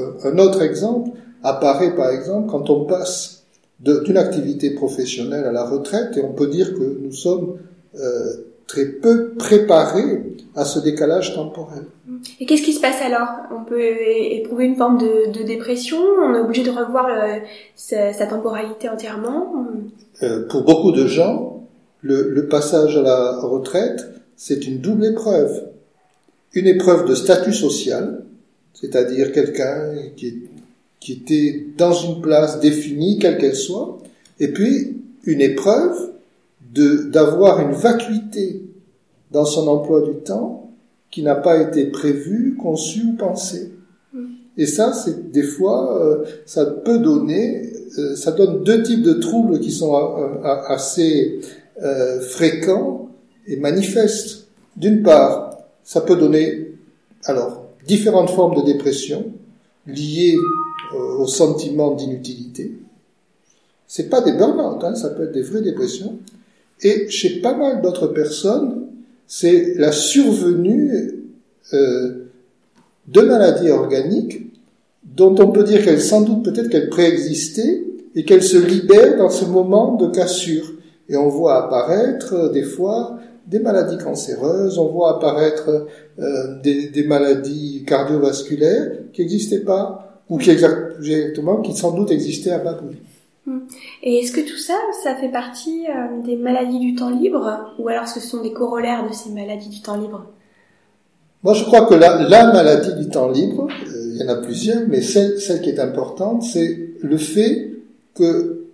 euh, 0.00 0.12
un 0.24 0.38
autre 0.38 0.62
exemple 0.62 1.10
apparaît 1.42 1.94
par 1.94 2.10
exemple 2.10 2.50
quand 2.50 2.70
on 2.70 2.84
passe 2.84 3.44
d'une 3.80 4.16
activité 4.16 4.70
professionnelle 4.70 5.44
à 5.44 5.52
la 5.52 5.64
retraite 5.64 6.16
et 6.16 6.22
on 6.22 6.32
peut 6.32 6.48
dire 6.48 6.74
que 6.74 6.98
nous 7.02 7.12
sommes 7.12 7.58
euh, 7.98 8.32
très 8.66 8.86
peu 8.86 9.34
préparés 9.34 10.22
à 10.56 10.64
ce 10.64 10.78
décalage 10.78 11.34
temporel. 11.34 11.84
Et 12.40 12.46
qu'est-ce 12.46 12.62
qui 12.62 12.72
se 12.72 12.80
passe 12.80 13.00
alors? 13.02 13.28
On 13.54 13.64
peut 13.64 13.80
éprouver 13.80 14.64
une 14.64 14.76
forme 14.76 14.98
de, 14.98 15.30
de, 15.38 15.44
dépression? 15.44 15.98
On 15.98 16.34
est 16.34 16.40
obligé 16.40 16.62
de 16.62 16.70
revoir 16.70 17.08
sa, 17.74 18.12
sa, 18.12 18.26
temporalité 18.26 18.88
entièrement? 18.88 19.66
Euh, 20.22 20.46
Pour 20.48 20.62
beaucoup 20.62 20.92
de 20.92 21.06
gens, 21.06 21.66
le, 22.00 22.30
le, 22.30 22.48
passage 22.48 22.96
à 22.96 23.02
la 23.02 23.40
retraite, 23.40 24.06
c'est 24.36 24.66
une 24.66 24.78
double 24.78 25.06
épreuve. 25.06 25.73
Une 26.54 26.66
épreuve 26.66 27.08
de 27.08 27.14
statut 27.14 27.52
social, 27.52 28.24
c'est-à-dire 28.72 29.32
quelqu'un 29.32 29.94
qui, 30.16 30.42
qui 31.00 31.12
était 31.12 31.66
dans 31.76 31.92
une 31.92 32.20
place 32.20 32.60
définie, 32.60 33.18
quelle 33.18 33.38
qu'elle 33.38 33.56
soit, 33.56 33.98
et 34.40 34.48
puis 34.48 34.96
une 35.24 35.40
épreuve 35.40 36.12
de 36.72 37.04
d'avoir 37.04 37.60
une 37.60 37.74
vacuité 37.74 38.62
dans 39.30 39.44
son 39.44 39.68
emploi 39.68 40.02
du 40.02 40.14
temps 40.22 40.70
qui 41.10 41.22
n'a 41.22 41.34
pas 41.34 41.60
été 41.62 41.86
prévu, 41.86 42.56
conçu 42.60 43.02
ou 43.12 43.16
pensé. 43.16 43.72
Mm. 44.12 44.24
Et 44.56 44.66
ça, 44.66 44.92
c'est 44.92 45.30
des 45.30 45.42
fois, 45.42 46.00
euh, 46.00 46.24
ça 46.46 46.64
peut 46.66 46.98
donner, 46.98 47.70
euh, 47.98 48.16
ça 48.16 48.32
donne 48.32 48.64
deux 48.64 48.82
types 48.82 49.02
de 49.02 49.14
troubles 49.14 49.60
qui 49.60 49.70
sont 49.70 49.94
euh, 49.94 50.42
assez 50.42 51.40
fréquents 52.30 53.10
et 53.48 53.56
manifestes. 53.56 54.46
D'une 54.76 55.02
part, 55.02 55.43
ça 55.84 56.00
peut 56.00 56.16
donner, 56.16 56.72
alors, 57.24 57.66
différentes 57.86 58.30
formes 58.30 58.56
de 58.56 58.72
dépression 58.72 59.32
liées 59.86 60.36
au 61.18 61.26
sentiment 61.26 61.92
d'inutilité. 61.94 62.72
C'est 63.86 64.08
pas 64.08 64.20
des 64.20 64.32
burn-out, 64.32 64.82
hein, 64.82 64.94
ça 64.94 65.10
peut 65.10 65.24
être 65.24 65.32
des 65.32 65.42
vraies 65.42 65.60
dépressions. 65.60 66.18
Et 66.82 67.08
chez 67.10 67.40
pas 67.40 67.54
mal 67.54 67.82
d'autres 67.82 68.08
personnes, 68.08 68.86
c'est 69.26 69.74
la 69.76 69.92
survenue 69.92 71.22
euh, 71.72 72.24
de 73.08 73.20
maladies 73.20 73.70
organiques 73.70 74.50
dont 75.04 75.34
on 75.38 75.52
peut 75.52 75.64
dire 75.64 75.84
qu'elles 75.84 76.00
sans 76.00 76.22
doute 76.22 76.44
peut-être 76.44 76.68
qu'elles 76.68 76.88
préexistaient 76.88 77.84
et 78.14 78.24
qu'elles 78.24 78.42
se 78.42 78.56
libèrent 78.56 79.18
dans 79.18 79.30
ce 79.30 79.44
moment 79.44 79.96
de 79.96 80.08
cassure. 80.08 80.72
Et 81.08 81.16
on 81.16 81.28
voit 81.28 81.64
apparaître 81.64 82.34
euh, 82.34 82.52
des 82.52 82.62
fois 82.62 83.18
des 83.46 83.58
maladies 83.58 83.98
cancéreuses, 83.98 84.78
on 84.78 84.88
voit 84.88 85.16
apparaître 85.16 85.86
euh, 86.18 86.60
des, 86.62 86.88
des, 86.88 87.04
maladies 87.04 87.84
cardiovasculaires 87.86 88.92
qui 89.12 89.22
n'existaient 89.22 89.64
pas, 89.64 90.22
ou 90.30 90.38
qui 90.38 90.50
exactement, 90.50 91.60
qui 91.60 91.74
sans 91.74 91.92
doute 91.92 92.10
existaient 92.10 92.52
à 92.52 92.58
bas 92.58 92.78
et 94.02 94.18
est-ce 94.18 94.32
que 94.32 94.40
tout 94.40 94.56
ça, 94.56 94.74
ça 95.02 95.14
fait 95.16 95.28
partie 95.28 95.86
euh, 95.88 96.22
des 96.24 96.36
maladies 96.36 96.78
du 96.78 96.94
temps 96.94 97.10
libre 97.10 97.74
ou 97.78 97.88
alors 97.88 98.08
ce 98.08 98.20
sont 98.20 98.42
des 98.42 98.52
corollaires 98.52 99.06
de 99.06 99.12
ces 99.12 99.30
maladies 99.30 99.68
du 99.68 99.82
temps 99.82 99.96
libre? 99.96 100.26
Moi, 101.42 101.52
je 101.52 101.64
crois 101.64 101.84
que 101.84 101.94
la, 101.94 102.26
la 102.26 102.52
maladie 102.52 102.94
du 102.94 103.10
temps 103.10 103.28
libre, 103.28 103.68
euh, 103.70 104.12
il 104.12 104.16
y 104.16 104.24
en 104.24 104.28
a 104.28 104.36
plusieurs, 104.36 104.88
mais 104.88 105.02
celle, 105.02 105.38
celle 105.40 105.60
qui 105.60 105.70
est 105.70 105.78
importante, 105.78 106.42
c'est 106.42 106.94
le 107.02 107.18
fait 107.18 107.72
que 108.14 108.64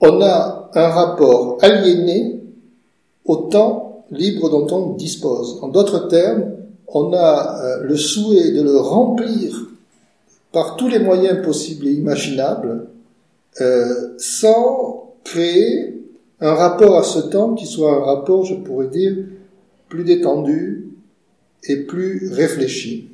on 0.00 0.22
a 0.22 0.70
un 0.74 0.88
rapport 0.88 1.58
aliéné 1.60 2.42
au 3.24 3.36
temps 3.36 3.89
libre 4.10 4.50
dont 4.50 4.66
on 4.74 4.94
dispose. 4.94 5.58
En 5.62 5.68
d'autres 5.68 6.08
termes, 6.08 6.52
on 6.88 7.12
a 7.12 7.60
euh, 7.62 7.82
le 7.82 7.96
souhait 7.96 8.50
de 8.52 8.62
le 8.62 8.76
remplir 8.76 9.68
par 10.52 10.76
tous 10.76 10.88
les 10.88 10.98
moyens 10.98 11.44
possibles 11.44 11.86
et 11.86 11.92
imaginables 11.92 12.88
euh, 13.60 14.14
sans 14.18 15.14
créer 15.24 16.02
un 16.40 16.54
rapport 16.54 16.96
à 16.96 17.02
ce 17.02 17.20
temps 17.20 17.54
qui 17.54 17.66
soit 17.66 17.94
un 17.94 18.04
rapport, 18.04 18.44
je 18.44 18.54
pourrais 18.54 18.88
dire, 18.88 19.16
plus 19.88 20.04
détendu 20.04 20.88
et 21.64 21.76
plus 21.76 22.32
réfléchi. 22.32 23.10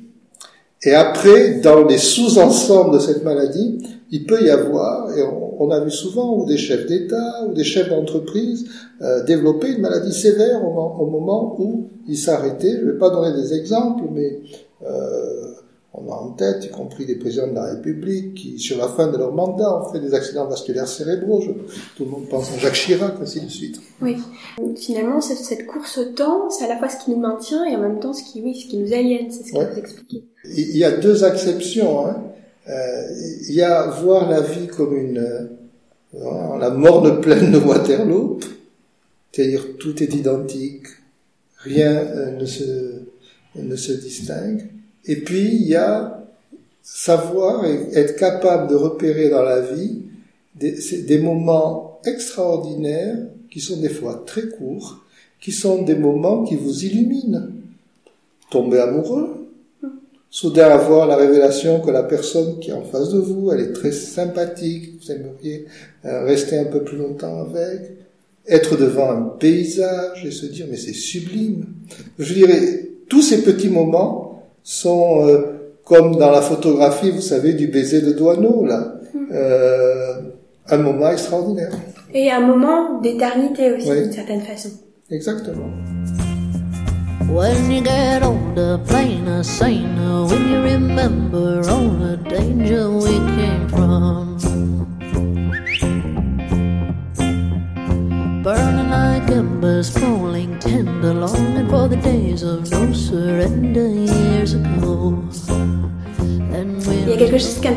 Et 0.83 0.93
après, 0.93 1.55
dans 1.59 1.85
les 1.85 1.97
sous-ensembles 1.97 2.93
de 2.93 2.99
cette 2.99 3.23
maladie, 3.23 3.79
il 4.11 4.25
peut 4.25 4.41
y 4.41 4.49
avoir, 4.49 5.15
et 5.17 5.21
on, 5.23 5.69
a 5.69 5.79
vu 5.79 5.91
souvent, 5.91 6.37
ou 6.37 6.45
des 6.45 6.57
chefs 6.57 6.85
d'État 6.85 7.45
ou 7.47 7.53
des 7.53 7.63
chefs 7.63 7.89
d'entreprise 7.89 8.69
euh, 9.01 9.23
développer 9.25 9.69
une 9.69 9.81
maladie 9.81 10.13
sévère 10.13 10.63
au, 10.63 11.03
au 11.03 11.09
moment 11.09 11.55
où 11.59 11.89
ils 12.07 12.17
s'arrêtaient. 12.17 12.77
Je 12.79 12.85
ne 12.85 12.91
vais 12.91 12.97
pas 12.97 13.09
donner 13.09 13.35
des 13.35 13.53
exemples, 13.53 14.03
mais 14.13 14.39
euh, 14.85 15.53
on 15.93 16.11
a 16.11 16.15
en 16.15 16.29
tête, 16.31 16.65
y 16.65 16.69
compris 16.69 17.05
des 17.05 17.15
présidents 17.15 17.47
de 17.47 17.55
la 17.55 17.73
République, 17.73 18.35
qui, 18.35 18.59
sur 18.59 18.77
la 18.77 18.87
fin 18.87 19.07
de 19.07 19.17
leur 19.17 19.33
mandat, 19.33 19.81
ont 19.81 19.91
fait 19.91 19.99
des 19.99 20.13
accidents 20.13 20.45
vasculaires 20.45 20.87
cérébraux. 20.87 21.43
tout 21.95 22.05
le 22.05 22.11
monde 22.11 22.29
pense 22.29 22.53
à 22.53 22.59
Jacques 22.59 22.73
Chirac, 22.73 23.15
ainsi 23.19 23.41
de 23.41 23.49
suite. 23.49 23.81
Oui. 24.01 24.17
Finalement, 24.75 25.21
cette, 25.21 25.65
course 25.65 25.97
au 25.97 26.05
temps, 26.05 26.49
c'est 26.51 26.65
à 26.65 26.67
la 26.67 26.77
fois 26.77 26.89
ce 26.89 27.03
qui 27.03 27.11
nous 27.11 27.19
maintient 27.19 27.65
et 27.65 27.75
en 27.75 27.81
même 27.81 27.99
temps 27.99 28.13
ce 28.13 28.23
qui, 28.23 28.41
oui, 28.43 28.55
ce 28.55 28.67
qui 28.67 28.77
nous 28.77 28.93
aliène. 28.93 29.31
C'est 29.31 29.43
ce 29.43 29.53
que 29.53 29.73
vous 29.73 29.79
expliquez. 29.79 30.23
Il 30.45 30.77
y 30.77 30.83
a 30.83 30.91
deux 30.91 31.25
exceptions. 31.25 32.05
Hein. 32.05 32.23
Il 32.67 33.55
y 33.55 33.61
a 33.61 33.87
voir 33.87 34.29
la 34.29 34.41
vie 34.41 34.67
comme 34.67 34.95
une 34.95 35.49
la 36.13 36.69
morne 36.69 37.21
plaine 37.21 37.51
de 37.51 37.57
Waterloo, 37.65 38.39
c'est-à-dire 39.31 39.77
tout 39.77 40.01
est 40.01 40.13
identique, 40.13 40.87
rien 41.57 42.03
ne 42.37 42.45
se 42.45 43.01
ne 43.55 43.75
se 43.75 43.91
distingue. 43.93 44.67
Et 45.05 45.17
puis 45.17 45.55
il 45.55 45.67
y 45.67 45.75
a 45.75 46.23
savoir 46.81 47.65
et 47.65 47.89
être 47.93 48.15
capable 48.15 48.69
de 48.69 48.75
repérer 48.75 49.29
dans 49.29 49.43
la 49.43 49.61
vie 49.61 50.03
des, 50.55 51.03
des 51.03 51.19
moments 51.19 51.99
extraordinaires 52.05 53.17
qui 53.51 53.59
sont 53.59 53.79
des 53.81 53.89
fois 53.89 54.23
très 54.25 54.47
courts, 54.49 55.03
qui 55.39 55.51
sont 55.51 55.83
des 55.83 55.95
moments 55.95 56.43
qui 56.43 56.55
vous 56.55 56.85
illuminent. 56.85 57.49
Tomber 58.49 58.79
amoureux, 58.79 59.46
soudain 60.39 60.69
avoir 60.69 61.07
la 61.07 61.15
révélation 61.15 61.79
que 61.79 61.89
la 61.89 62.03
personne 62.03 62.59
qui 62.59 62.69
est 62.69 62.73
en 62.73 62.83
face 62.83 63.09
de 63.09 63.17
vous, 63.17 63.51
elle 63.51 63.59
est 63.59 63.73
très 63.73 63.91
sympathique, 63.91 64.91
vous 65.01 65.11
aimeriez 65.11 65.65
euh, 66.05 66.25
rester 66.25 66.59
un 66.59 66.65
peu 66.65 66.83
plus 66.83 66.95
longtemps 66.95 67.39
avec, 67.39 67.81
être 68.47 68.77
devant 68.77 69.09
un 69.09 69.23
paysage 69.39 70.23
et 70.23 70.29
se 70.29 70.45
dire 70.45 70.67
mais 70.69 70.77
c'est 70.77 70.93
sublime. 70.93 71.65
Je 72.19 72.35
dirais, 72.35 72.89
tous 73.09 73.23
ces 73.23 73.41
petits 73.41 73.69
moments 73.69 74.43
sont 74.61 75.27
euh, 75.27 75.41
comme 75.83 76.17
dans 76.17 76.29
la 76.29 76.41
photographie, 76.41 77.09
vous 77.09 77.21
savez, 77.21 77.53
du 77.53 77.69
baiser 77.69 78.01
de 78.01 78.11
Douaneau, 78.11 78.63
là. 78.63 78.93
Euh, 79.31 80.19
un 80.69 80.77
moment 80.77 81.09
extraordinaire. 81.09 81.71
Et 82.13 82.29
un 82.29 82.45
moment 82.45 83.01
d'éternité 83.01 83.71
aussi, 83.71 83.89
d'une 83.89 84.11
certaine 84.11 84.41
façon. 84.41 84.69
Exactement. 85.09 85.71
When 87.27 87.71
you 87.71 87.81
get 87.81 88.23
when 90.27 90.49
you 90.49 90.61
remember 90.61 91.61
all 91.69 91.89
the 91.89 92.17
danger 92.17 92.89
we 92.89 93.19
came 93.35 93.67
from. 93.69 94.37
Burning 98.43 98.89
like 98.89 99.29
embers, 99.29 99.89
falling 99.89 100.57
tender, 100.59 101.27
for 101.69 101.87
the 101.87 101.97
days 101.97 102.43
of 102.43 102.69
no 102.71 102.93
surrender 102.93 103.87
years 103.87 104.53
ago. 104.53 105.23
Il 106.89 107.09
y 107.09 107.13
a 107.13 107.17
quelque 107.17 107.37
chose 107.37 107.59
qui 107.59 107.67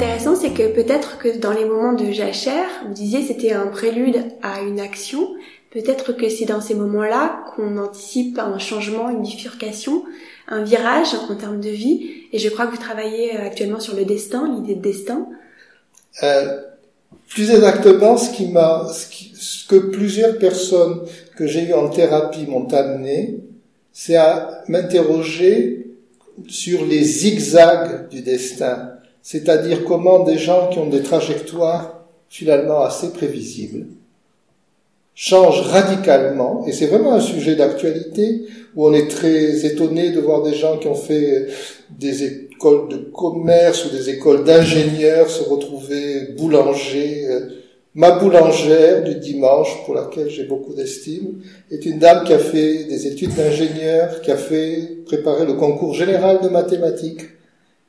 c'est 0.40 0.50
que 0.50 0.74
peut-être 0.74 1.18
que 1.18 1.38
dans 1.38 1.52
les 1.52 1.64
moments 1.64 1.92
de 1.92 2.10
jachère, 2.12 2.68
vous 2.86 2.94
disiez 2.94 3.22
c'était 3.22 3.52
un 3.52 3.66
prélude 3.66 4.24
à 4.42 4.60
une 4.60 4.80
action, 4.80 5.34
peut-être 5.70 6.12
que 6.12 6.28
c'est 6.28 6.44
dans 6.44 6.60
ces 6.60 6.74
moments-là 6.74 7.44
qu'on 7.54 7.78
anticipe 7.78 8.38
un 8.38 8.58
changement, 8.58 9.08
une 9.10 9.22
bifurcation, 9.22 10.04
un 10.48 10.62
virage 10.62 11.14
en 11.28 11.34
termes 11.36 11.60
de 11.60 11.70
vie. 11.70 12.10
Et 12.32 12.38
je 12.38 12.48
crois 12.48 12.66
que 12.66 12.72
vous 12.72 12.82
travaillez 12.82 13.36
euh, 13.36 13.46
actuellement 13.46 13.80
sur 13.80 13.96
le 13.96 14.04
destin, 14.04 14.52
l'idée 14.54 14.74
de 14.74 14.82
destin. 14.82 15.28
Euh, 16.22 16.60
plus 17.28 17.50
exactement, 17.50 18.16
ce 18.16 18.30
ce, 19.34 19.66
que 19.68 19.76
plusieurs 19.76 20.38
personnes 20.38 21.02
que 21.36 21.46
j'ai 21.46 21.68
eues 21.68 21.74
en 21.74 21.88
thérapie 21.88 22.46
m'ont 22.46 22.68
amené, 22.68 23.38
c'est 23.92 24.16
à 24.16 24.62
m'interroger 24.66 25.86
sur 26.48 26.84
les 26.84 27.02
zigzags 27.02 28.08
du 28.08 28.22
destin, 28.22 28.94
c'est-à-dire 29.22 29.84
comment 29.84 30.24
des 30.24 30.38
gens 30.38 30.68
qui 30.68 30.78
ont 30.78 30.88
des 30.88 31.02
trajectoires 31.02 32.04
finalement 32.28 32.82
assez 32.82 33.12
prévisibles 33.12 33.86
changent 35.14 35.62
radicalement, 35.62 36.64
et 36.66 36.72
c'est 36.72 36.86
vraiment 36.86 37.12
un 37.12 37.20
sujet 37.20 37.54
d'actualité 37.54 38.42
où 38.74 38.86
on 38.86 38.92
est 38.92 39.08
très 39.08 39.66
étonné 39.66 40.10
de 40.10 40.20
voir 40.20 40.42
des 40.42 40.54
gens 40.54 40.78
qui 40.78 40.88
ont 40.88 40.94
fait 40.94 41.48
des 41.90 42.24
écoles 42.24 42.88
de 42.88 42.96
commerce 42.96 43.84
ou 43.86 43.90
des 43.90 44.10
écoles 44.10 44.44
d'ingénieurs 44.44 45.28
se 45.28 45.42
retrouver 45.42 46.34
boulanger. 46.38 47.26
Ma 47.94 48.12
boulangère 48.12 49.02
du 49.02 49.16
dimanche, 49.16 49.84
pour 49.84 49.94
laquelle 49.94 50.30
j'ai 50.30 50.44
beaucoup 50.44 50.72
d'estime, 50.74 51.42
est 51.72 51.84
une 51.84 51.98
dame 51.98 52.24
qui 52.24 52.32
a 52.32 52.38
fait 52.38 52.84
des 52.84 53.08
études 53.08 53.34
d'ingénieur, 53.34 54.20
qui 54.20 54.30
a 54.30 54.36
fait 54.36 55.02
préparer 55.06 55.44
le 55.44 55.54
concours 55.54 55.92
général 55.92 56.40
de 56.40 56.48
mathématiques 56.48 57.22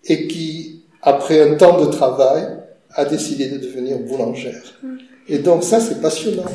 et 0.05 0.27
qui, 0.27 0.81
après 1.03 1.41
un 1.41 1.53
temps 1.53 1.79
de 1.79 1.91
travail, 1.91 2.47
a 2.95 3.05
décidé 3.05 3.47
de 3.47 3.57
devenir 3.57 3.99
boulangère. 3.99 4.79
Mm. 4.81 4.97
Et 5.29 5.37
donc 5.37 5.63
ça, 5.63 5.79
c'est 5.79 6.01
passionnant. 6.01 6.45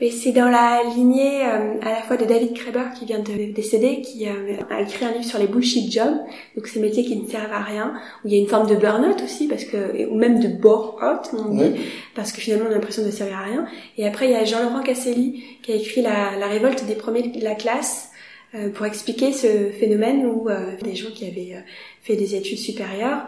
Mais 0.00 0.10
c'est 0.10 0.32
dans 0.32 0.48
la 0.48 0.82
lignée 0.96 1.44
euh, 1.44 1.78
à 1.80 1.90
la 1.90 2.02
fois 2.02 2.16
de 2.16 2.24
David 2.24 2.54
Kreber 2.54 2.86
qui 2.98 3.04
vient 3.04 3.20
de 3.20 3.52
décéder, 3.52 4.00
qui 4.00 4.28
euh, 4.28 4.56
a 4.68 4.82
écrit 4.82 5.04
un 5.04 5.12
livre 5.12 5.24
sur 5.24 5.38
les 5.38 5.46
bullshit 5.46 5.90
jobs, 5.92 6.16
donc 6.56 6.66
ces 6.66 6.80
métiers 6.80 7.04
qui 7.04 7.16
ne 7.16 7.28
servent 7.28 7.52
à 7.52 7.62
rien, 7.62 7.94
où 8.24 8.28
il 8.28 8.34
y 8.34 8.36
a 8.36 8.40
une 8.40 8.48
forme 8.48 8.68
de 8.68 8.74
burn-out 8.74 9.22
aussi, 9.22 9.46
parce 9.46 9.64
que 9.64 10.06
ou 10.06 10.16
même 10.16 10.40
de 10.40 10.48
bore-out, 10.48 11.30
on 11.32 11.54
dit, 11.54 11.80
parce 12.14 12.32
que 12.32 12.40
finalement 12.40 12.66
on 12.68 12.72
a 12.72 12.74
l'impression 12.74 13.04
de 13.04 13.10
servir 13.10 13.38
à 13.38 13.42
rien. 13.42 13.66
Et 13.96 14.06
après 14.06 14.26
il 14.26 14.32
y 14.32 14.36
a 14.36 14.44
Jean-Laurent 14.44 14.82
Casselli 14.82 15.44
qui 15.62 15.72
a 15.72 15.76
écrit 15.76 16.02
la, 16.02 16.36
la 16.38 16.48
révolte 16.48 16.84
des 16.86 16.96
premiers 16.96 17.28
de 17.28 17.44
la 17.44 17.54
classe 17.54 18.10
euh, 18.56 18.70
pour 18.70 18.86
expliquer 18.86 19.32
ce 19.32 19.70
phénomène 19.78 20.26
où 20.26 20.48
des 20.82 20.96
gens 20.96 21.10
qui 21.14 21.24
avaient 21.24 21.64
fait 22.02 22.16
des 22.16 22.34
études 22.34 22.58
supérieures 22.58 23.26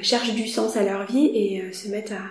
cherchent 0.00 0.34
du 0.34 0.46
sens 0.46 0.76
à 0.76 0.84
leur 0.84 1.04
vie 1.04 1.26
et 1.34 1.72
se 1.72 1.88
mettent 1.88 2.12
à 2.12 2.22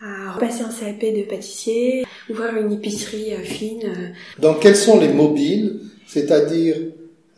à 0.00 0.32
repasser 0.32 0.62
un 0.62 0.68
CAP 0.68 1.00
de 1.00 1.22
pâtissier, 1.22 2.04
ouvrir 2.30 2.56
une 2.56 2.72
épicerie 2.72 3.34
euh, 3.34 3.42
fine. 3.42 3.84
Euh. 3.84 4.08
Donc 4.40 4.60
quels 4.60 4.76
sont 4.76 4.98
les 4.98 5.08
mobiles, 5.08 5.80
c'est-à-dire 6.06 6.76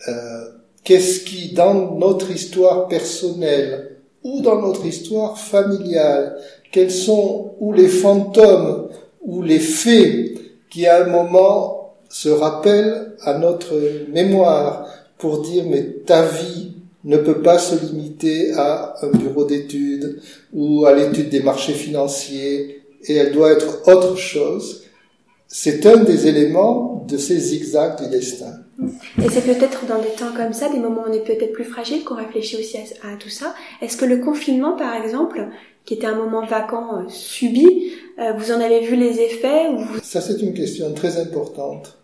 euh, 0.08 0.44
qu'est-ce 0.84 1.20
qui 1.20 1.52
dans 1.52 1.96
notre 1.96 2.30
histoire 2.30 2.88
personnelle 2.88 3.96
ou 4.22 4.42
dans 4.42 4.60
notre 4.60 4.84
histoire 4.84 5.38
familiale, 5.38 6.36
quels 6.70 6.90
sont 6.90 7.54
ou 7.60 7.72
les 7.72 7.88
fantômes 7.88 8.88
ou 9.22 9.42
les 9.42 9.58
faits 9.58 10.34
qui 10.68 10.86
à 10.86 11.04
un 11.04 11.08
moment 11.08 11.94
se 12.08 12.28
rappellent 12.28 13.14
à 13.22 13.38
notre 13.38 13.74
mémoire 14.10 14.86
pour 15.16 15.42
dire 15.42 15.64
mais 15.66 15.82
ta 16.06 16.22
vie 16.26 16.72
ne 17.04 17.16
peut 17.16 17.40
pas 17.40 17.58
se 17.58 17.74
limiter 17.74 18.52
à 18.52 18.94
un 19.02 19.08
bureau 19.08 19.44
d'études 19.44 20.20
ou 20.52 20.84
à 20.86 20.94
l'étude 20.94 21.30
des 21.30 21.40
marchés 21.40 21.72
financiers 21.72 22.82
et 23.04 23.14
elle 23.14 23.32
doit 23.32 23.52
être 23.52 23.88
autre 23.88 24.16
chose. 24.16 24.84
C'est 25.48 25.84
un 25.86 26.04
des 26.04 26.28
éléments 26.28 27.04
de 27.08 27.16
ces 27.16 27.38
zigzags 27.38 28.00
du 28.00 28.08
destin. 28.08 28.52
Et 29.18 29.28
c'est 29.28 29.42
peut-être 29.42 29.86
dans 29.86 30.00
des 30.00 30.10
temps 30.10 30.32
comme 30.36 30.52
ça, 30.52 30.68
des 30.68 30.78
moments 30.78 31.02
où 31.06 31.10
on 31.10 31.12
est 31.12 31.24
peut-être 31.24 31.52
plus 31.52 31.64
fragile, 31.64 32.04
qu'on 32.04 32.14
réfléchit 32.14 32.56
aussi 32.56 32.76
à, 32.78 33.16
tout 33.18 33.28
ça. 33.28 33.54
Est-ce 33.82 33.96
que 33.96 34.04
le 34.04 34.18
confinement, 34.18 34.76
par 34.76 34.94
exemple, 34.94 35.48
qui 35.84 35.94
était 35.94 36.06
un 36.06 36.14
moment 36.14 36.46
vacant 36.46 36.98
euh, 36.98 37.08
subi, 37.08 37.66
euh, 38.18 38.32
vous 38.34 38.52
en 38.52 38.60
avez 38.60 38.80
vu 38.80 38.96
les 38.96 39.20
effets 39.20 39.66
Ça, 40.02 40.20
c'est 40.20 40.40
une 40.40 40.54
question 40.54 40.92
très 40.94 41.18
importante. 41.18 41.98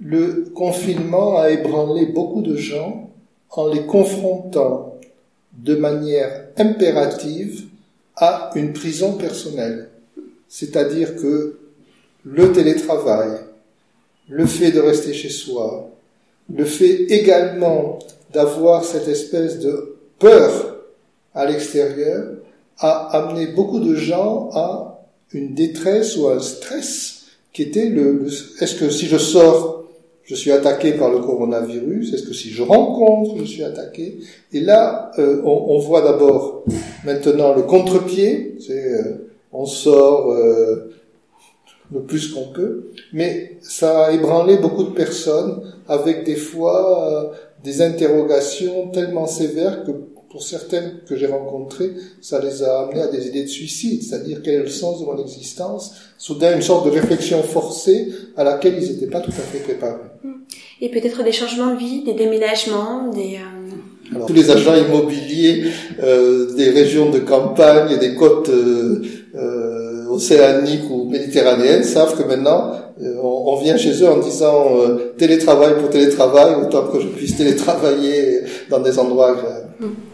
Le 0.00 0.44
confinement 0.54 1.36
a 1.36 1.50
ébranlé 1.50 2.06
beaucoup 2.06 2.42
de 2.42 2.56
gens 2.56 3.10
en 3.56 3.68
les 3.68 3.86
confrontant 3.86 4.98
de 5.52 5.76
manière 5.76 6.48
impérative 6.56 7.64
à 8.16 8.50
une 8.54 8.72
prison 8.72 9.12
personnelle. 9.12 9.90
C'est-à-dire 10.48 11.16
que 11.16 11.58
le 12.24 12.52
télétravail, 12.52 13.38
le 14.28 14.46
fait 14.46 14.72
de 14.72 14.80
rester 14.80 15.12
chez 15.12 15.28
soi, 15.28 15.90
le 16.52 16.64
fait 16.64 17.04
également 17.04 17.98
d'avoir 18.32 18.84
cette 18.84 19.08
espèce 19.08 19.58
de 19.60 19.96
peur 20.18 20.76
à 21.34 21.46
l'extérieur 21.46 22.34
a 22.78 23.16
amené 23.16 23.48
beaucoup 23.48 23.80
de 23.80 23.94
gens 23.94 24.50
à 24.52 25.00
une 25.32 25.54
détresse 25.54 26.16
ou 26.16 26.28
un 26.28 26.40
stress 26.40 27.26
qui 27.52 27.62
était 27.62 27.88
le 27.88 28.26
est-ce 28.60 28.74
que 28.76 28.90
si 28.90 29.06
je 29.06 29.18
sors 29.18 29.73
je 30.24 30.34
suis 30.34 30.52
attaqué 30.52 30.92
par 30.94 31.10
le 31.10 31.18
coronavirus, 31.18 32.14
est-ce 32.14 32.22
que 32.22 32.32
si 32.32 32.50
je 32.50 32.62
rencontre, 32.62 33.36
je 33.38 33.44
suis 33.44 33.62
attaqué? 33.62 34.18
Et 34.52 34.60
là, 34.60 35.10
euh, 35.18 35.42
on, 35.44 35.78
voit 35.78 36.00
d'abord 36.00 36.64
maintenant 37.04 37.54
le 37.54 37.62
contre-pied, 37.62 38.56
euh, 38.70 39.28
on 39.52 39.66
sort 39.66 40.32
euh, 40.32 40.90
le 41.92 42.00
plus 42.00 42.32
qu'on 42.32 42.48
peut, 42.48 42.90
mais 43.12 43.58
ça 43.60 44.06
a 44.06 44.12
ébranlé 44.12 44.56
beaucoup 44.56 44.84
de 44.84 44.94
personnes 44.94 45.62
avec 45.88 46.24
des 46.24 46.36
fois 46.36 47.32
des 47.62 47.82
interrogations 47.82 48.88
tellement 48.88 49.26
sévères 49.26 49.84
que 49.84 49.90
pour 50.34 50.42
certaines 50.42 50.94
que 51.08 51.14
j'ai 51.14 51.28
rencontrées, 51.28 51.92
ça 52.20 52.40
les 52.40 52.64
a 52.64 52.80
amenées 52.80 53.02
à 53.02 53.06
des 53.06 53.28
idées 53.28 53.44
de 53.44 53.48
suicide, 53.48 54.02
c'est-à-dire 54.02 54.38
quel 54.42 54.54
est 54.54 54.62
le 54.64 54.68
sens 54.68 54.98
de 54.98 55.06
mon 55.06 55.16
existence, 55.22 55.94
soudain 56.18 56.56
une 56.56 56.60
sorte 56.60 56.86
de 56.86 56.90
réflexion 56.90 57.40
forcée 57.44 58.08
à 58.36 58.42
laquelle 58.42 58.74
ils 58.82 58.88
n'étaient 58.90 59.06
pas 59.06 59.20
tout 59.20 59.30
à 59.30 59.34
fait 59.34 59.60
préparés. 59.60 60.10
Hmm. 60.24 60.32
Et 60.80 60.88
peut-être 60.88 61.22
des 61.22 61.30
changements 61.30 61.72
de 61.72 61.78
vie, 61.78 62.02
des 62.02 62.14
déménagements, 62.14 63.12
des... 63.12 63.36
Euh, 63.36 64.12
Alors, 64.16 64.26
tous 64.26 64.32
les 64.32 64.50
agents 64.50 64.74
immobiliers 64.74 65.66
euh, 66.02 66.52
des 66.56 66.70
régions 66.70 67.10
de 67.10 67.20
campagne 67.20 67.92
et 67.92 67.98
des 67.98 68.16
côtes 68.16 68.48
euh, 68.48 69.02
euh 69.36 69.92
océaniques 70.10 70.88
ou 70.90 71.08
méditerranéennes 71.10 71.82
savent 71.82 72.16
que 72.16 72.22
maintenant, 72.22 72.72
on, 73.00 73.52
on, 73.52 73.56
vient 73.56 73.76
chez 73.76 74.00
eux 74.00 74.08
en 74.08 74.18
disant 74.18 74.76
télétravail 75.18 75.74
pour 75.80 75.90
télétravail, 75.90 76.54
autant 76.54 76.86
que 76.86 77.00
je 77.00 77.08
puisse 77.08 77.36
télétravailler 77.36 78.42
dans 78.70 78.78
des 78.78 78.96
endroits 78.96 79.30
agréables. 79.30 79.70
Hmm. 79.80 80.13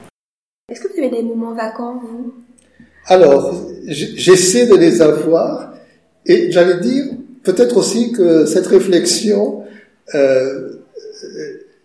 Que 1.00 1.06
vous 1.06 1.14
avez 1.14 1.22
des 1.22 1.28
moments 1.28 1.54
vacants, 1.54 1.98
vous 2.02 2.34
Alors, 3.06 3.54
j'essaie 3.86 4.66
de 4.66 4.76
les 4.76 5.00
avoir, 5.00 5.72
et 6.26 6.50
j'allais 6.52 6.78
dire 6.80 7.04
peut-être 7.42 7.78
aussi 7.78 8.12
que 8.12 8.44
cette 8.44 8.66
réflexion 8.66 9.62
euh, 10.14 10.72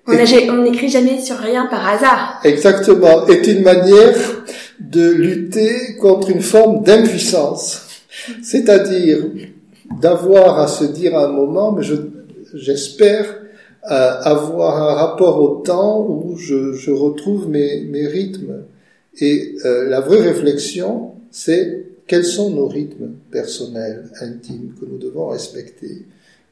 on 0.07 0.57
n'écrit 0.63 0.89
jamais 0.89 1.19
sur 1.19 1.37
rien 1.37 1.65
par 1.67 1.87
hasard. 1.87 2.39
Exactement, 2.43 3.25
est 3.27 3.47
une 3.47 3.63
manière 3.63 4.15
de 4.79 5.09
lutter 5.09 5.95
contre 5.99 6.29
une 6.29 6.41
forme 6.41 6.83
d'impuissance. 6.83 7.87
C'est-à-dire 8.43 9.19
d'avoir 10.01 10.59
à 10.59 10.67
se 10.67 10.83
dire 10.83 11.15
à 11.15 11.25
un 11.25 11.31
moment, 11.31 11.71
mais 11.71 11.83
j'espère 12.53 13.25
euh, 13.89 14.11
avoir 14.21 14.81
un 14.81 14.93
rapport 14.93 15.41
au 15.41 15.61
temps 15.61 16.05
où 16.07 16.35
je, 16.37 16.73
je 16.73 16.91
retrouve 16.91 17.47
mes, 17.49 17.85
mes, 17.85 18.07
rythmes. 18.07 18.63
Et 19.19 19.55
euh, 19.65 19.87
la 19.89 20.01
vraie 20.01 20.21
réflexion, 20.21 21.13
c'est 21.31 21.85
quels 22.07 22.25
sont 22.25 22.49
nos 22.51 22.67
rythmes 22.67 23.13
personnels, 23.31 24.09
intimes, 24.21 24.73
que 24.79 24.85
nous 24.85 24.97
devons 24.97 25.27
respecter. 25.27 26.05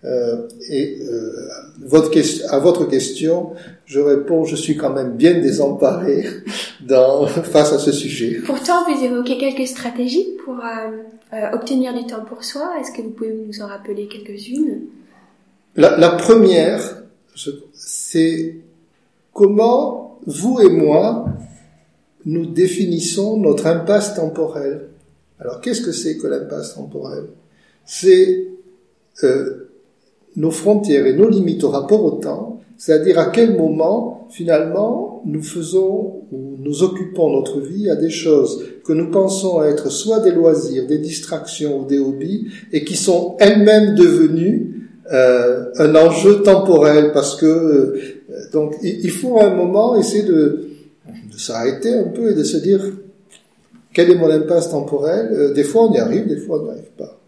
Euh, 0.05 0.47
et 0.69 0.97
euh, 1.01 1.31
votre 1.79 2.11
question, 2.11 2.45
à 2.49 2.59
votre 2.59 2.85
question, 2.85 3.53
je 3.85 3.99
réponds, 3.99 4.43
je 4.43 4.55
suis 4.55 4.75
quand 4.75 4.89
même 4.89 5.13
bien 5.13 5.39
désemparé 5.39 6.25
dans, 6.81 7.25
face 7.27 7.71
à 7.71 7.79
ce 7.79 7.91
sujet. 7.91 8.41
Pourtant, 8.45 8.83
vous 8.83 9.03
évoquez 9.03 9.37
quelques 9.37 9.67
stratégies 9.67 10.27
pour 10.43 10.55
euh, 10.55 11.51
obtenir 11.53 11.93
du 11.93 12.05
temps 12.05 12.25
pour 12.25 12.43
soi. 12.43 12.73
Est-ce 12.81 12.91
que 12.91 13.01
vous 13.01 13.11
pouvez 13.11 13.33
nous 13.33 13.61
en 13.61 13.67
rappeler 13.67 14.07
quelques-unes? 14.07 14.81
La, 15.75 15.97
la 15.97 16.09
première, 16.09 17.03
c'est 17.73 18.55
comment 19.31 20.19
vous 20.25 20.59
et 20.59 20.69
moi 20.69 21.25
nous 22.25 22.45
définissons 22.45 23.37
notre 23.37 23.67
impasse 23.67 24.15
temporelle. 24.15 24.87
Alors, 25.39 25.61
qu'est-ce 25.61 25.81
que 25.81 25.91
c'est 25.91 26.17
que 26.17 26.27
l'impasse 26.27 26.75
temporelle? 26.75 27.25
C'est 27.85 28.47
euh, 29.23 29.69
nos 30.35 30.51
frontières 30.51 31.05
et 31.05 31.13
nos 31.13 31.29
limites 31.29 31.63
au 31.63 31.69
rapport 31.69 32.03
au 32.03 32.11
temps, 32.11 32.61
c'est-à-dire 32.77 33.19
à 33.19 33.27
quel 33.27 33.55
moment 33.55 34.27
finalement 34.31 35.21
nous 35.25 35.43
faisons 35.43 36.23
ou 36.31 36.57
nous 36.59 36.83
occupons 36.83 37.31
notre 37.31 37.59
vie 37.59 37.89
à 37.89 37.95
des 37.95 38.09
choses 38.09 38.63
que 38.83 38.93
nous 38.93 39.11
pensons 39.11 39.63
être 39.63 39.91
soit 39.91 40.19
des 40.21 40.31
loisirs, 40.31 40.87
des 40.87 40.97
distractions 40.97 41.81
ou 41.81 41.85
des 41.85 41.99
hobbies 41.99 42.47
et 42.71 42.83
qui 42.83 42.95
sont 42.95 43.35
elles-mêmes 43.39 43.95
devenues 43.95 44.89
euh, 45.11 45.65
un 45.77 45.95
enjeu 45.95 46.41
temporel 46.41 47.11
parce 47.13 47.35
que 47.35 47.45
euh, 47.45 47.99
donc 48.51 48.75
il 48.81 49.11
faut 49.11 49.39
à 49.39 49.45
un 49.45 49.55
moment 49.55 49.95
essayer 49.97 50.23
de, 50.23 50.72
de 51.33 51.39
s'arrêter 51.39 51.93
un 51.93 52.05
peu 52.05 52.31
et 52.31 52.35
de 52.35 52.43
se 52.43 52.57
dire 52.57 52.81
quel 53.93 54.09
est 54.09 54.15
mon 54.15 54.29
impasse 54.29 54.71
temporelle? 54.71 55.29
Euh, 55.31 55.53
des 55.53 55.63
fois 55.63 55.83
on 55.83 55.93
y 55.93 55.97
arrive, 55.97 56.27
des 56.27 56.37
fois 56.37 56.59
on 56.59 56.63
n'y 56.65 56.71
arrive 56.71 56.91
pas. 56.97 57.19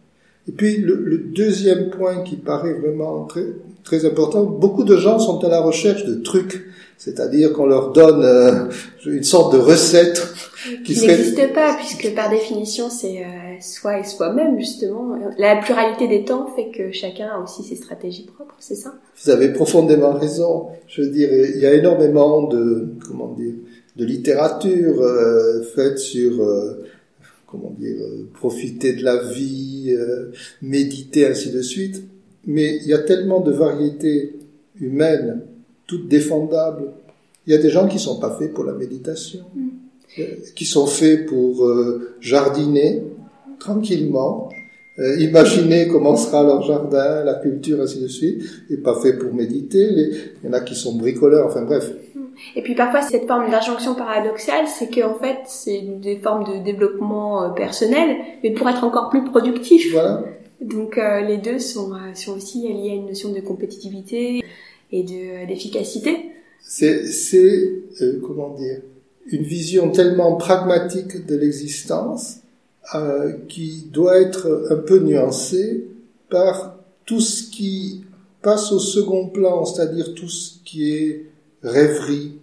Et 0.48 0.52
puis 0.52 0.78
le, 0.78 0.96
le, 0.96 1.18
deuxième 1.18 1.89
point 1.89 2.22
qui 2.24 2.36
paraît 2.36 2.74
vraiment 2.74 3.26
très, 3.26 3.46
très 3.84 4.06
important, 4.06 4.44
beaucoup 4.44 4.84
de 4.84 4.96
gens 4.96 5.18
sont 5.20 5.44
à 5.44 5.50
la 5.50 5.62
recherche 5.62 6.06
de 6.06 6.15
trucs, 6.15 6.65
c'est-à-dire 6.98 7.52
qu'on 7.52 7.65
leur 7.65 7.94
donne 7.94 8.24
euh, 8.24 8.70
une 9.06 9.24
sorte 9.24 9.54
de 9.54 9.58
recette 9.58 10.22
qui, 10.86 11.00
n'existe 11.00 11.54
pas, 11.54 11.76
puisque 11.76 12.13
par 12.15 12.30
définition 12.30 12.89
c'est 12.89 13.24
euh, 13.24 13.60
soi 13.60 14.00
et 14.00 14.04
soi-même 14.04 14.60
justement. 14.60 15.18
La 15.39 15.56
pluralité 15.58 16.08
des 16.08 16.26
temps 16.26 16.48
fait 16.56 16.70
que 16.70 16.91
chacun 16.91 17.28
a 17.28 17.39
aussi 17.39 17.63
ses 17.63 17.76
stratégies 17.76 18.26
propres, 18.26 18.56
c'est 18.60 18.76
ça? 18.76 18.94
Vous 19.24 19.32
avez 19.32 19.50
profondément 19.50 20.13
raison. 20.13 20.68
Je 20.88 21.02
veux 21.02 21.10
dire, 21.10 21.30
il 21.32 21.60
y 21.60 21.65
a 21.65 21.74
énormément 21.74 22.44
de 22.44 22.89
comment 23.08 23.34
dire 23.34 23.54
de 23.96 24.06
littérature 24.06 25.02
euh, 25.02 25.64
faite 25.64 26.00
sur 26.00 26.42
euh, 26.42 26.86
comment 27.56 27.76
dire, 27.78 27.96
euh, 28.02 28.28
profiter 28.34 28.94
de 28.94 29.04
la 29.04 29.24
vie, 29.24 29.96
euh, 29.98 30.32
méditer, 30.62 31.26
ainsi 31.26 31.52
de 31.52 31.62
suite. 31.62 32.04
Mais 32.46 32.78
il 32.78 32.88
y 32.88 32.94
a 32.94 33.00
tellement 33.00 33.40
de 33.42 33.52
variétés 33.52 34.36
humaines, 34.80 35.42
toutes 35.88 36.08
défendables. 36.08 36.92
Il 37.48 37.54
y 37.54 37.56
a 37.56 37.60
des 37.60 37.70
gens 37.70 37.88
qui 37.88 38.00
sont 38.00 38.20
pas 38.20 38.36
faits 38.38 38.54
pour 38.54 38.64
la 38.64 38.74
méditation, 38.74 39.42
mm. 39.56 39.70
euh, 40.20 40.24
qui 40.56 40.66
sont 40.66 40.88
faits 40.88 41.26
pour 41.26 41.68
jardiner 42.20 43.04
tranquillement, 43.60 44.50
imaginer 45.18 45.88
comment 45.88 46.16
sera 46.16 46.44
leur 46.44 46.62
jardin, 46.62 47.24
la 47.24 47.36
culture, 47.36 47.82
ainsi 47.82 48.00
de 48.00 48.08
suite, 48.08 48.44
et 48.70 48.78
pas 48.78 49.00
faits 49.02 49.20
pour 49.20 49.34
méditer. 49.34 49.90
Il 49.92 50.46
y 50.46 50.50
en 50.50 50.54
a 50.54 50.62
qui 50.62 50.76
sont 50.76 50.96
bricoleurs, 50.96 51.48
enfin 51.48 51.64
bref. 51.64 51.92
Et 52.56 52.62
puis 52.62 52.76
parfois 52.76 53.02
cette 53.02 53.28
forme 53.28 53.50
d'injonction 53.50 53.95
paradoxale, 53.95 54.65
c'est 54.67 54.89
qu'en 54.89 55.15
fait 55.15 55.39
c'est 55.45 55.82
des 55.82 56.17
formes 56.17 56.43
de 56.43 56.63
développement 56.63 57.43
euh, 57.43 57.50
personnel, 57.50 58.17
mais 58.43 58.52
pour 58.52 58.69
être 58.69 58.84
encore 58.84 59.10
plus 59.10 59.24
productif. 59.24 59.91
Voilà. 59.91 60.24
Donc 60.62 60.98
euh, 60.98 61.21
les 61.21 61.38
deux 61.38 61.60
sont, 61.60 61.93
euh, 61.93 62.13
sont 62.13 62.36
aussi 62.36 62.67
liés 62.67 62.91
à 62.91 62.93
une 62.95 63.08
notion 63.08 63.32
de 63.32 63.39
compétitivité 63.41 64.43
et 64.91 65.04
de 65.04 65.48
d'efficacité. 65.48 66.32
C'est 66.62 67.06
c'est 67.06 67.84
comment 68.26 68.50
dire 68.50 68.82
une 69.28 69.43
vision 69.43 69.91
tellement 69.91 70.36
pragmatique 70.36 71.26
de 71.26 71.36
l'existence 71.36 72.38
qui 73.50 73.88
doit 73.91 74.19
être 74.19 74.67
un 74.69 74.76
peu 74.76 75.00
nuancée 75.00 75.88
par 76.30 76.76
tout 77.06 77.19
ce 77.19 77.50
qui 77.50 78.06
passe 78.43 78.71
au 78.71 78.78
second 78.78 79.28
plan, 79.30 79.65
c'est-à-dire 79.65 80.13
tout 80.13 80.30
ce 80.30 80.60
qui 80.63 80.91
est 80.93 81.26
rêverie, 81.65 82.34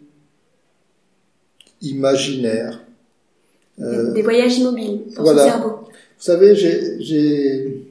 imaginaire. 1.81 2.85
Euh, 3.81 4.13
des 4.13 4.23
voyages 4.23 4.59
immobiles 4.59 5.03
dans 5.17 5.23
voilà. 5.23 5.45
cerveau. 5.45 5.69
Vous 5.69 6.25
savez, 6.25 6.55
j'ai 6.55 7.85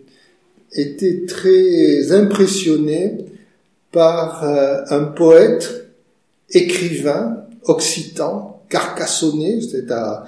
été 0.73 1.25
très 1.25 2.11
impressionné 2.11 3.25
par 3.91 4.43
euh, 4.43 4.83
un 4.89 5.03
poète, 5.03 5.91
écrivain, 6.49 7.45
occitan, 7.63 8.63
carcassonné, 8.69 9.61
c'était 9.61 9.91
à 9.91 10.25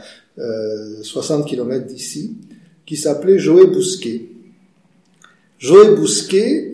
60 1.01 1.41
euh, 1.41 1.43
km 1.45 1.85
d'ici, 1.85 2.35
qui 2.85 2.97
s'appelait 2.97 3.39
Joé 3.39 3.67
Bousquet. 3.67 4.25
Joé 5.59 5.95
Bousquet 5.95 6.71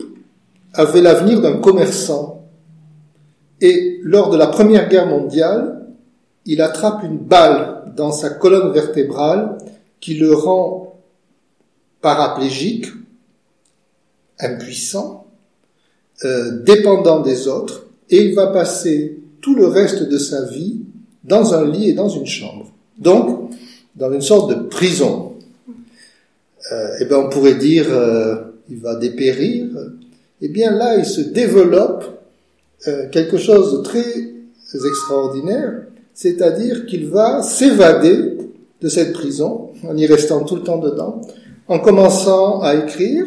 avait 0.72 1.02
l'avenir 1.02 1.40
d'un 1.40 1.58
commerçant 1.58 2.39
et 3.60 4.00
lors 4.02 4.30
de 4.30 4.36
la 4.36 4.46
Première 4.46 4.88
Guerre 4.88 5.06
mondiale, 5.06 5.86
il 6.46 6.62
attrape 6.62 7.02
une 7.04 7.18
balle 7.18 7.92
dans 7.96 8.12
sa 8.12 8.30
colonne 8.30 8.72
vertébrale 8.72 9.58
qui 10.00 10.14
le 10.14 10.34
rend 10.34 10.98
paraplégique, 12.00 12.86
impuissant, 14.38 15.26
euh, 16.24 16.62
dépendant 16.62 17.20
des 17.20 17.48
autres, 17.48 17.86
et 18.08 18.24
il 18.24 18.34
va 18.34 18.48
passer 18.48 19.18
tout 19.40 19.54
le 19.54 19.66
reste 19.66 20.08
de 20.08 20.18
sa 20.18 20.44
vie 20.46 20.80
dans 21.24 21.54
un 21.54 21.70
lit 21.70 21.90
et 21.90 21.92
dans 21.92 22.08
une 22.08 22.26
chambre. 22.26 22.72
Donc, 22.98 23.50
dans 23.96 24.12
une 24.12 24.20
sorte 24.20 24.50
de 24.50 24.54
prison. 24.68 25.34
Euh, 26.72 26.88
eh 27.00 27.04
bien, 27.04 27.18
on 27.18 27.28
pourrait 27.28 27.56
dire, 27.56 27.86
euh, 27.90 28.36
il 28.68 28.78
va 28.78 28.96
dépérir. 28.96 29.66
Eh 30.40 30.48
bien, 30.48 30.70
là, 30.70 30.96
il 30.96 31.04
se 31.04 31.20
développe 31.20 32.19
euh, 32.88 33.08
quelque 33.10 33.36
chose 33.36 33.78
de 33.78 33.82
très 33.82 34.04
extraordinaire, 34.74 35.82
c'est-à-dire 36.14 36.86
qu'il 36.86 37.08
va 37.08 37.42
s'évader 37.42 38.38
de 38.80 38.88
cette 38.88 39.12
prison, 39.12 39.70
en 39.86 39.96
y 39.96 40.06
restant 40.06 40.44
tout 40.44 40.56
le 40.56 40.62
temps 40.62 40.78
dedans, 40.78 41.20
en 41.68 41.78
commençant 41.78 42.60
à 42.62 42.74
écrire 42.74 43.26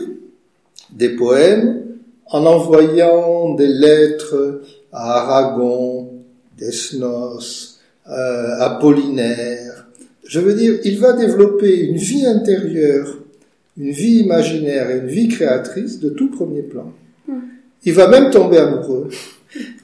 des 0.91 1.09
poèmes, 1.09 1.83
en 2.27 2.45
envoyant 2.45 3.53
des 3.55 3.67
lettres 3.67 4.61
à 4.91 5.19
Aragon, 5.19 6.09
Desnos, 6.57 7.79
euh, 8.09 8.59
Apollinaire. 8.59 9.87
Je 10.25 10.39
veux 10.39 10.53
dire, 10.53 10.79
il 10.83 10.99
va 10.99 11.13
développer 11.13 11.85
une 11.85 11.97
vie 11.97 12.25
intérieure, 12.25 13.17
une 13.77 13.91
vie 13.91 14.19
imaginaire 14.19 14.89
et 14.89 14.99
une 14.99 15.07
vie 15.07 15.27
créatrice 15.27 15.99
de 15.99 16.09
tout 16.09 16.29
premier 16.31 16.63
plan. 16.63 16.91
Hmm. 17.27 17.39
Il 17.85 17.93
va 17.93 18.07
même 18.07 18.29
tomber 18.29 18.57
amoureux. 18.57 19.09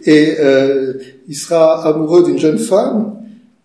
Et 0.05 0.35
euh, 0.39 0.93
il 1.27 1.35
sera 1.35 1.85
amoureux 1.87 2.23
d'une 2.23 2.39
jeune 2.39 2.57
femme 2.57 3.15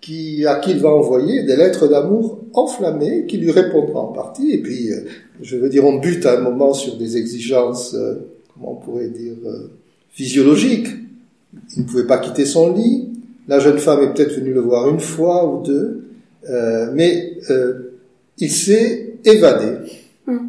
qui, 0.01 0.45
à 0.47 0.57
qui 0.57 0.73
il 0.73 0.79
va 0.79 0.91
envoyer 0.91 1.45
des 1.45 1.57
lettres 1.57 1.89
d'amour 1.89 2.41
enflammées, 2.53 3.25
qui 3.27 3.39
lui 3.39 3.51
répondra 3.51 4.01
en 4.01 4.13
partie. 4.13 4.53
Et 4.53 4.59
puis, 4.59 4.93
euh, 4.93 5.01
je 5.41 5.57
veux 5.57 5.69
dire, 5.69 5.85
on 5.85 5.99
bute 5.99 6.27
à 6.27 6.39
un 6.39 6.43
moment 6.43 6.75
sur 6.75 6.97
des 6.97 7.17
exigences, 7.17 7.95
euh, 7.95 8.17
comment 8.53 8.73
on 8.73 8.77
pourrait 8.77 9.09
dire, 9.09 9.37
physiologiques. 10.11 10.89
Il 11.77 11.83
ne 11.83 11.89
pouvait 11.89 12.07
pas 12.07 12.19
quitter 12.19 12.45
son 12.45 12.75
lit. 12.75 13.09
La 13.49 13.61
jeune 13.61 13.79
femme 13.79 14.03
est 14.03 14.13
peut-être 14.13 14.35
venue 14.35 14.53
le 14.53 14.61
voir 14.61 14.89
une 14.89 15.01
fois 15.01 15.47
ou 15.53 15.63
deux, 15.63 16.05
mais 16.95 17.39
il 18.39 18.51
s'est 18.51 19.17
évadé. 19.25 19.77
Hum. 20.27 20.49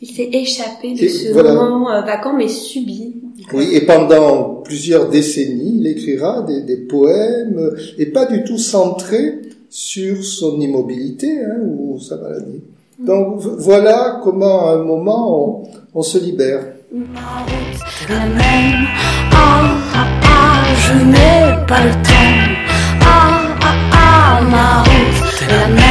Il 0.00 0.08
s'est 0.08 0.30
échappé 0.32 0.94
de 0.94 1.08
ce 1.08 1.32
moment 1.32 1.84
vacant 2.04 2.36
mais 2.36 2.48
subi. 2.48 3.14
Oui, 3.52 3.68
et 3.72 3.82
pendant 3.82 4.62
plusieurs 4.64 5.08
décennies, 5.08 5.76
il 5.80 5.86
écrira 5.86 6.42
des, 6.42 6.62
des, 6.62 6.76
poèmes, 6.76 7.70
et 7.98 8.06
pas 8.06 8.26
du 8.26 8.42
tout 8.44 8.58
centrés 8.58 9.40
sur 9.70 10.24
son 10.24 10.60
immobilité 10.60 11.42
hein, 11.44 11.58
ou 11.64 11.98
sa 12.00 12.16
maladie. 12.16 12.60
Donc 12.98 13.40
v- 13.40 13.50
voilà 13.58 14.20
comment 14.24 14.66
à 14.68 14.72
un 14.72 14.82
moment 14.82 15.62
on, 15.62 15.68
on 15.94 16.02
se 16.02 16.18
libère. 16.18 16.62
Ma 16.92 17.04
route 17.04 18.08
est 18.08 18.12
la 18.12 18.26
même. 18.26 18.86
Ah, 19.32 19.74
ah, 19.94 20.06
ah, 20.24 20.64
je 20.76 21.04
n'ai 21.04 21.66
pas 21.66 21.84
le 21.84 21.90
temps. 21.92 22.56
Ah, 23.02 23.56
ah, 23.60 23.74
ah, 23.92 24.40
ma 24.50 24.82
route 24.82 25.42
est 25.42 25.50
la 25.52 25.68
même. 25.68 25.85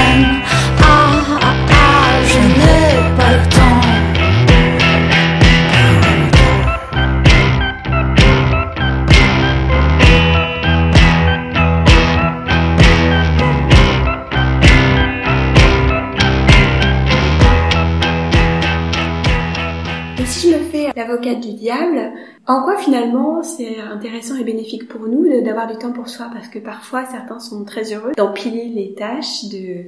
L'avocate 21.15 21.41
du 21.41 21.54
diable, 21.54 22.12
en 22.47 22.63
quoi 22.63 22.78
finalement 22.78 23.41
c'est 23.43 23.80
intéressant 23.80 24.36
et 24.38 24.43
bénéfique 24.43 24.88
pour 24.88 25.08
nous 25.08 25.28
d'avoir 25.43 25.67
du 25.67 25.78
temps 25.78 25.91
pour 25.91 26.10
soi? 26.10 26.30
Parce 26.34 26.47
que 26.47 26.60
parfois 26.60 27.06
certains 27.06 27.39
sont 27.39 27.63
très 27.63 27.93
heureux 27.93 28.12
d'empiler 28.17 28.65
les 28.73 28.93
tâches, 28.93 29.45
de, 29.45 29.84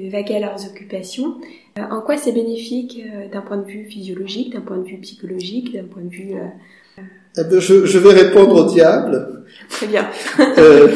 de 0.00 0.10
vaguer 0.10 0.36
à 0.36 0.40
leurs 0.40 0.64
occupations. 0.66 1.36
Euh, 1.78 1.82
en 1.90 2.00
quoi 2.00 2.16
c'est 2.16 2.32
bénéfique 2.32 3.00
euh, 3.04 3.28
d'un 3.28 3.40
point 3.42 3.56
de 3.58 3.66
vue 3.66 3.84
physiologique, 3.86 4.52
d'un 4.52 4.60
point 4.60 4.78
de 4.78 4.84
vue 4.86 4.98
psychologique, 4.98 5.72
d'un 5.74 5.84
point 5.84 6.02
de 6.02 6.10
vue... 6.10 6.34
euh, 6.34 7.02
Eh 7.38 7.44
bien, 7.44 7.60
je, 7.60 7.84
je 7.86 7.98
vais 7.98 8.12
répondre 8.12 8.66
au 8.66 8.70
diable. 8.70 9.44
Très 9.70 9.86
bien. 9.86 10.08
Euh, 10.58 10.94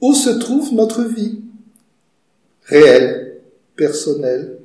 où 0.00 0.12
se 0.12 0.30
trouve 0.30 0.74
notre 0.74 1.02
vie? 1.04 1.40
Réelle, 2.64 3.38
personnelle, 3.76 4.58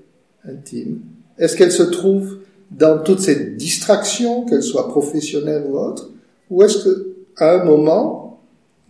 intime 0.48 1.00
Est-ce 1.38 1.56
qu'elle 1.56 1.72
se 1.72 1.84
trouve 1.84 2.40
dans 2.72 3.00
toutes 3.00 3.20
ces 3.20 3.52
distractions, 3.52 4.46
qu'elles 4.46 4.64
soient 4.64 4.88
professionnelles 4.88 5.66
ou 5.70 5.78
autres, 5.78 6.10
ou 6.50 6.64
est-ce 6.64 6.84
que 6.84 7.08
à 7.38 7.62
un 7.62 7.64
moment 7.64 8.22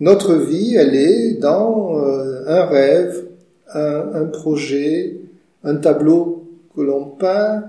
notre 0.01 0.33
vie, 0.33 0.75
elle 0.75 0.95
est 0.95 1.33
dans 1.33 1.99
euh, 1.99 2.43
un 2.47 2.65
rêve, 2.65 3.23
un, 3.71 4.09
un 4.15 4.25
projet, 4.25 5.17
un 5.63 5.75
tableau 5.75 6.47
que 6.75 6.81
l'on 6.81 7.05
peint, 7.05 7.63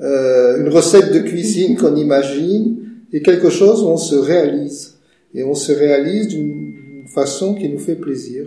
euh, 0.00 0.60
une 0.60 0.70
recette 0.70 1.12
de 1.12 1.18
cuisine 1.18 1.76
qu'on 1.76 1.94
imagine, 1.94 2.78
et 3.12 3.20
quelque 3.20 3.50
chose 3.50 3.82
où 3.82 3.88
on 3.88 3.98
se 3.98 4.14
réalise. 4.14 4.94
Et 5.34 5.44
on 5.44 5.54
se 5.54 5.72
réalise 5.72 6.28
d'une 6.28 7.04
façon 7.06 7.54
qui 7.54 7.68
nous 7.68 7.78
fait 7.78 7.96
plaisir. 7.96 8.46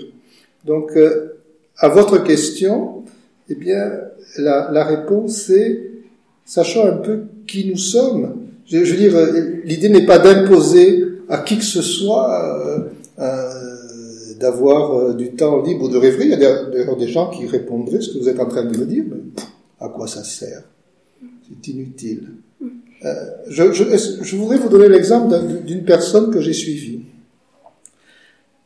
Donc, 0.66 0.98
euh, 0.98 1.38
à 1.78 1.90
votre 1.90 2.24
question, 2.24 3.04
eh 3.50 3.56
bien, 3.56 3.92
la, 4.40 4.72
la 4.72 4.84
réponse 4.84 5.52
est, 5.52 5.92
sachant 6.48 6.88
un 6.88 6.98
peu 6.98 7.20
qui 7.46 7.70
nous 7.70 7.78
sommes. 7.78 8.38
Je, 8.66 8.78
veux 8.78 8.98
dire, 8.98 9.16
euh, 9.16 9.62
l'idée 9.66 9.90
n'est 9.90 10.06
pas 10.06 10.18
d'imposer 10.18 11.04
à 11.30 11.38
qui 11.40 11.58
que 11.58 11.64
ce 11.64 11.82
soit 11.82 12.28
euh, 12.34 12.80
euh, 13.20 14.34
d'avoir 14.40 14.98
euh, 14.98 15.14
du 15.14 15.32
temps 15.32 15.62
libre 15.62 15.84
ou 15.86 15.90
de 15.90 15.98
rêverie. 15.98 16.26
Il 16.26 16.32
y 16.32 16.34
a 16.34 16.38
d'ailleurs- 16.38 16.98
des 16.98 17.08
gens 17.08 17.30
qui 17.30 17.46
répondraient 17.46 18.02
ce 18.02 18.14
que 18.14 18.18
vous 18.20 18.30
êtes 18.30 18.40
en 18.40 18.48
train 18.48 18.64
de 18.66 18.76
me 18.78 18.86
dire, 18.86 19.04
mais 19.10 19.18
à 19.80 19.90
quoi 19.90 20.08
ça 20.08 20.24
sert? 20.24 20.64
C'est 21.48 21.68
inutile. 21.72 22.30
Je, 23.48 23.72
je, 23.72 23.84
je 24.22 24.36
voudrais 24.36 24.58
vous 24.58 24.70
donner 24.70 24.90
l'exemple 24.90 25.30
d'un- 25.30 25.44
d'une 25.44 25.84
personne 25.84 26.32
que 26.32 26.42
j'ai 26.42 26.54
suivie. 26.54 27.02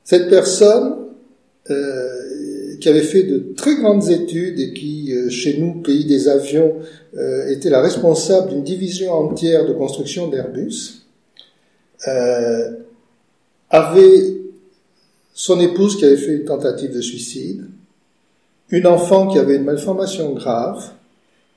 Cette 0.04 0.30
personne, 0.30 0.96
qui 2.82 2.90
avait 2.90 3.04
fait 3.04 3.24
de 3.24 3.54
très 3.56 3.76
grandes 3.76 4.10
études 4.10 4.60
et 4.60 4.74
qui, 4.74 5.14
euh, 5.14 5.30
chez 5.30 5.58
nous, 5.60 5.82
pays 5.82 6.06
des 6.06 6.28
avions, 6.28 6.74
euh, 7.16 7.48
était 7.50 7.70
la 7.70 7.82
responsable 7.82 8.50
d'une 8.50 8.64
division 8.64 9.14
entière 9.14 9.66
de 9.68 9.74
construction 9.74 10.28
d'Airbus, 10.28 11.04
euh, 12.08 12.72
avait 13.70 14.36
son 15.34 15.60
épouse 15.60 15.96
qui 15.96 16.06
avait 16.06 16.18
fait 16.18 16.34
une 16.34 16.46
tentative 16.46 16.94
de 16.94 17.02
suicide, 17.02 17.66
une 18.70 18.88
enfant 18.88 19.28
qui 19.28 19.38
avait 19.38 19.58
une 19.58 19.64
malformation 19.64 20.34
grave, 20.34 20.92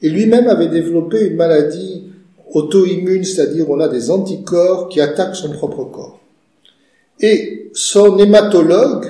et 0.02 0.10
lui-même 0.10 0.48
avait 0.48 0.68
développé 0.68 1.26
une 1.26 1.37
maladie 1.37 2.04
auto-immune, 2.52 3.24
c'est-à-dire 3.24 3.70
on 3.70 3.80
a 3.80 3.88
des 3.88 4.10
anticorps 4.10 4.90
qui 4.90 5.00
attaquent 5.00 5.37
son 5.37 5.50
propre 5.50 5.84
corps. 5.84 6.20
Et 7.20 7.70
son 7.72 8.18
hématologue 8.18 9.06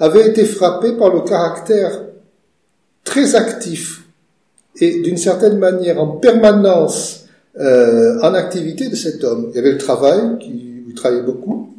avait 0.00 0.28
été 0.28 0.44
frappé 0.44 0.92
par 0.92 1.14
le 1.14 1.20
caractère 1.20 2.06
très 3.04 3.34
actif 3.34 4.04
et 4.80 5.00
d'une 5.00 5.18
certaine 5.18 5.58
manière 5.58 6.00
en 6.00 6.08
permanence 6.08 7.26
euh, 7.58 8.18
en 8.22 8.32
activité 8.34 8.88
de 8.88 8.96
cet 8.96 9.22
homme. 9.22 9.50
Il 9.50 9.56
y 9.56 9.58
avait 9.58 9.72
le 9.72 9.78
travail, 9.78 10.38
qui, 10.40 10.84
il 10.88 10.94
travaillait 10.94 11.22
beaucoup, 11.22 11.74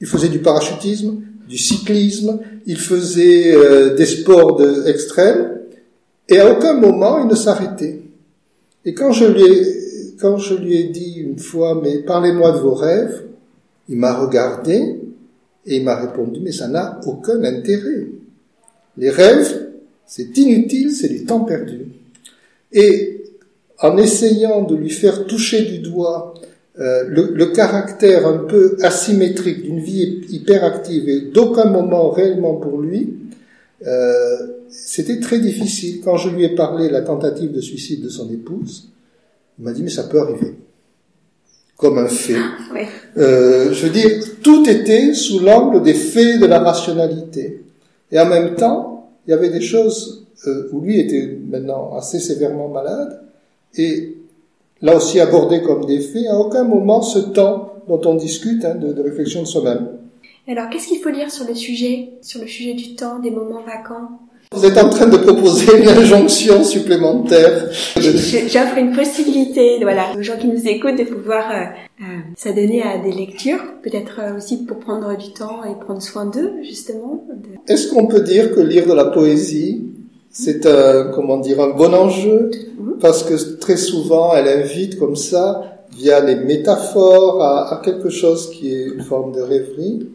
il 0.00 0.06
faisait 0.06 0.28
du 0.28 0.38
parachutisme, 0.38 1.16
du 1.48 1.58
cyclisme, 1.58 2.38
il 2.66 2.78
faisait 2.78 3.54
euh, 3.56 3.94
des 3.94 4.06
sports 4.06 4.56
de, 4.56 4.86
extrêmes, 4.86 5.58
et 6.28 6.38
à 6.38 6.52
aucun 6.52 6.74
moment 6.74 7.20
il 7.20 7.26
ne 7.26 7.34
s'arrêtait. 7.34 8.02
Et 8.84 8.94
quand 8.94 9.12
je 9.12 9.24
lui 9.24 9.42
ai, 9.42 10.14
quand 10.20 10.36
je 10.36 10.54
lui 10.54 10.76
ai 10.76 10.84
dit 10.84 11.14
une 11.16 11.38
fois, 11.38 11.80
mais 11.82 11.98
parlez-moi 11.98 12.52
de 12.52 12.58
vos 12.58 12.74
rêves, 12.74 13.24
il 13.88 13.96
m'a 13.96 14.14
regardé 14.14 15.00
et 15.68 15.76
il 15.76 15.84
m'a 15.84 15.96
répondu, 15.96 16.40
mais 16.42 16.52
ça 16.52 16.66
n'a 16.66 17.00
aucun 17.06 17.44
intérêt. 17.44 18.06
Les 18.96 19.10
rêves, 19.10 19.68
c'est 20.06 20.36
inutile, 20.38 20.90
c'est 20.92 21.08
du 21.08 21.24
temps 21.24 21.40
perdu. 21.40 21.86
Et 22.72 23.22
en 23.80 23.96
essayant 23.98 24.62
de 24.62 24.74
lui 24.74 24.90
faire 24.90 25.26
toucher 25.26 25.62
du 25.62 25.78
doigt 25.78 26.34
euh, 26.80 27.04
le, 27.08 27.46
caractère 27.46 28.26
un 28.26 28.38
peu 28.38 28.76
asymétrique 28.82 29.62
d'une 29.62 29.80
vie 29.80 30.22
hyperactive 30.30 31.08
et 31.08 31.20
d'aucun 31.32 31.66
moment 31.66 32.10
réellement 32.10 32.54
pour 32.54 32.80
lui, 32.80 33.14
euh, 33.86 34.36
c'était 34.70 35.20
très 35.20 35.38
difficile. 35.38 36.00
Quand 36.02 36.16
je 36.16 36.30
lui 36.30 36.44
ai 36.44 36.54
parlé 36.54 36.88
de 36.88 36.92
la 36.92 37.02
tentative 37.02 37.52
de 37.52 37.60
suicide 37.60 38.02
de 38.02 38.08
son 38.08 38.30
épouse, 38.32 38.88
il 39.58 39.64
m'a 39.64 39.72
dit 39.72 39.82
mais 39.82 39.90
ça 39.90 40.04
peut 40.04 40.20
arriver, 40.20 40.54
comme 41.78 41.96
un 41.96 42.08
fait. 42.08 42.34
Ouais. 42.74 42.88
Euh, 43.16 43.72
je 43.72 43.86
veux 43.86 43.92
dire, 43.92 44.10
tout 44.42 44.68
était 44.68 45.14
sous 45.14 45.38
l'angle 45.38 45.80
des 45.80 45.94
faits 45.94 46.40
de 46.40 46.46
la 46.46 46.58
rationalité. 46.58 47.62
Et 48.12 48.18
en 48.18 48.26
même 48.26 48.56
temps, 48.56 49.10
il 49.26 49.30
y 49.30 49.32
avait 49.32 49.48
des 49.48 49.60
choses 49.60 50.26
euh, 50.46 50.68
où 50.72 50.80
lui 50.80 50.98
était 51.00 51.38
maintenant 51.48 51.96
assez 51.96 52.18
sévèrement 52.18 52.68
malade, 52.68 53.22
et 53.76 54.16
là 54.82 54.96
aussi 54.96 55.20
abordé 55.20 55.62
comme 55.62 55.84
des 55.84 56.00
faits, 56.00 56.26
à 56.26 56.36
aucun 56.36 56.64
moment 56.64 57.00
ce 57.00 57.20
temps 57.20 57.74
dont 57.86 58.00
on 58.04 58.14
discute 58.16 58.64
hein, 58.64 58.74
de, 58.74 58.92
de 58.92 59.02
réflexion 59.02 59.42
de 59.42 59.46
soi-même. 59.46 59.88
Alors, 60.48 60.68
qu'est-ce 60.70 60.88
qu'il 60.88 60.98
faut 60.98 61.10
lire 61.10 61.30
sur 61.30 61.46
le 61.46 61.54
sujet, 61.54 62.08
sur 62.22 62.40
le 62.40 62.46
sujet 62.46 62.74
du 62.74 62.94
temps, 62.94 63.18
des 63.18 63.30
moments 63.30 63.62
vacants? 63.62 64.18
Vous 64.52 64.64
êtes 64.64 64.78
en 64.78 64.88
train 64.88 65.06
de 65.06 65.18
proposer 65.18 65.76
une 65.82 65.88
injonction 65.88 66.64
supplémentaire. 66.64 67.68
J'offre 67.98 68.78
une 68.78 68.92
possibilité, 68.96 69.78
voilà, 69.82 70.06
aux 70.16 70.22
gens 70.22 70.38
qui 70.40 70.46
nous 70.46 70.66
écoutent 70.66 70.96
de 70.98 71.04
pouvoir 71.04 71.50
euh, 71.50 71.64
euh, 72.02 72.04
s'adonner 72.36 72.82
à 72.82 72.96
des 72.98 73.12
lectures, 73.12 73.60
peut-être 73.82 74.18
euh, 74.20 74.36
aussi 74.38 74.64
pour 74.64 74.78
prendre 74.78 75.14
du 75.18 75.32
temps 75.34 75.64
et 75.64 75.78
prendre 75.78 76.00
soin 76.00 76.24
d'eux, 76.26 76.52
justement. 76.62 77.24
de- 77.28 77.72
Est-ce 77.72 77.92
qu'on 77.92 78.06
peut 78.06 78.20
dire 78.22 78.54
que 78.54 78.60
lire 78.60 78.86
de 78.86 78.94
la 78.94 79.04
poésie, 79.06 79.82
c'est 80.30 80.64
un, 80.66 81.10
comment 81.14 81.36
dire, 81.38 81.60
un 81.60 81.70
bon 81.76 81.92
enjeu? 81.94 82.50
Parce 83.00 83.22
que 83.24 83.34
très 83.58 83.76
souvent, 83.76 84.34
elle 84.34 84.48
invite 84.48 84.98
comme 84.98 85.14
ça, 85.16 85.62
via 85.94 86.20
les 86.24 86.36
métaphores, 86.36 87.42
à, 87.42 87.74
à 87.74 87.82
quelque 87.84 88.08
chose 88.08 88.50
qui 88.50 88.72
est 88.74 88.86
une 88.86 89.02
forme 89.02 89.32
de 89.32 89.42
rêverie. 89.42 90.08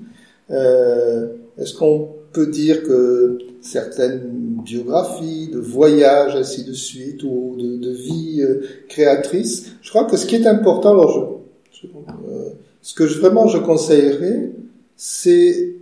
Euh, 0.50 1.28
Est-ce 1.60 1.76
qu'on 1.76 2.08
peut 2.34 2.48
dire 2.48 2.84
que 2.84 3.38
certaines 3.62 4.22
biographies, 4.66 5.50
de 5.54 5.60
voyages, 5.60 6.36
ainsi 6.36 6.64
de 6.66 6.74
suite, 6.74 7.24
ou 7.24 7.56
de, 7.58 7.78
de 7.78 7.92
vie 7.92 8.42
euh, 8.42 8.62
créatrice, 8.90 9.68
je 9.82 9.90
crois 9.90 10.06
que 10.06 10.18
ce 10.18 10.26
qui 10.26 10.36
est 10.36 10.48
important, 10.48 10.92
alors 10.92 11.42
je, 11.72 11.82
je- 11.82 11.88
euh, 11.88 12.50
ce 12.82 12.94
que 12.96 13.08
je- 13.08 13.20
vraiment 13.20 13.48
je 13.48 13.58
conseillerais, 13.60 14.52
c'est 14.98 15.74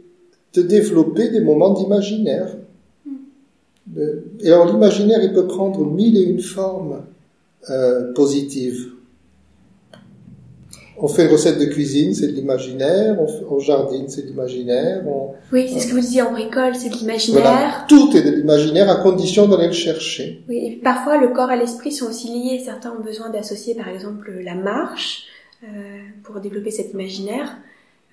de 0.54 0.62
développer 0.62 1.30
des 1.30 1.40
moments 1.42 1.74
d'imaginaire. 1.74 2.56
De- 3.88 4.24
Et 4.42 4.52
alors 4.52 4.68
l'imaginaire, 4.72 5.24
il 5.24 5.34
peut 5.34 5.48
prendre 5.48 5.86
mille 5.86 6.18
et 6.18 6.24
une 6.24 6.40
formes 6.42 6.98
euh, 7.70 8.12
positives. 8.14 8.92
On 11.04 11.08
fait 11.08 11.26
une 11.26 11.32
recette 11.32 11.58
de 11.60 11.66
cuisine, 11.66 12.14
c'est 12.14 12.28
de 12.28 12.34
l'imaginaire. 12.34 13.18
On, 13.20 13.56
on 13.56 13.60
jardine, 13.60 14.08
c'est 14.08 14.22
de 14.24 14.28
l'imaginaire. 14.28 15.02
On, 15.08 15.32
Oui, 15.52 15.68
c'est 15.74 15.80
ce 15.80 15.88
que 15.88 15.94
vous 15.94 16.00
disiez 16.00 16.22
en 16.22 16.32
bricole, 16.32 16.76
c'est 16.76 16.90
de 16.90 16.96
l'imaginaire. 16.96 17.42
voilà, 17.42 17.86
tout 17.88 18.16
est 18.16 18.22
de 18.22 18.30
l'imaginaire 18.32 18.90
à 18.90 18.96
condition 18.98 19.48
d'aller 19.48 19.68
le 19.68 19.74
chercher. 19.74 20.44
Oui, 20.48 20.58
et 20.66 20.80
parfois 20.84 21.18
le 21.18 21.30
corps 21.30 21.52
et 21.52 21.58
l'esprit 21.58 21.92
sont 21.92 22.08
aussi 22.08 22.28
liés. 22.28 22.62
Certains 22.64 22.92
ont 22.92 23.04
besoin 23.04 23.30
d'associer 23.32 23.74
par 23.76 23.90
exemple 23.90 24.32
la 24.44 24.54
marche 24.56 25.24
euh, 25.64 25.68
pour 26.24 26.40
développer 26.40 26.72
cet 26.72 26.94
imaginaire. 26.94 27.58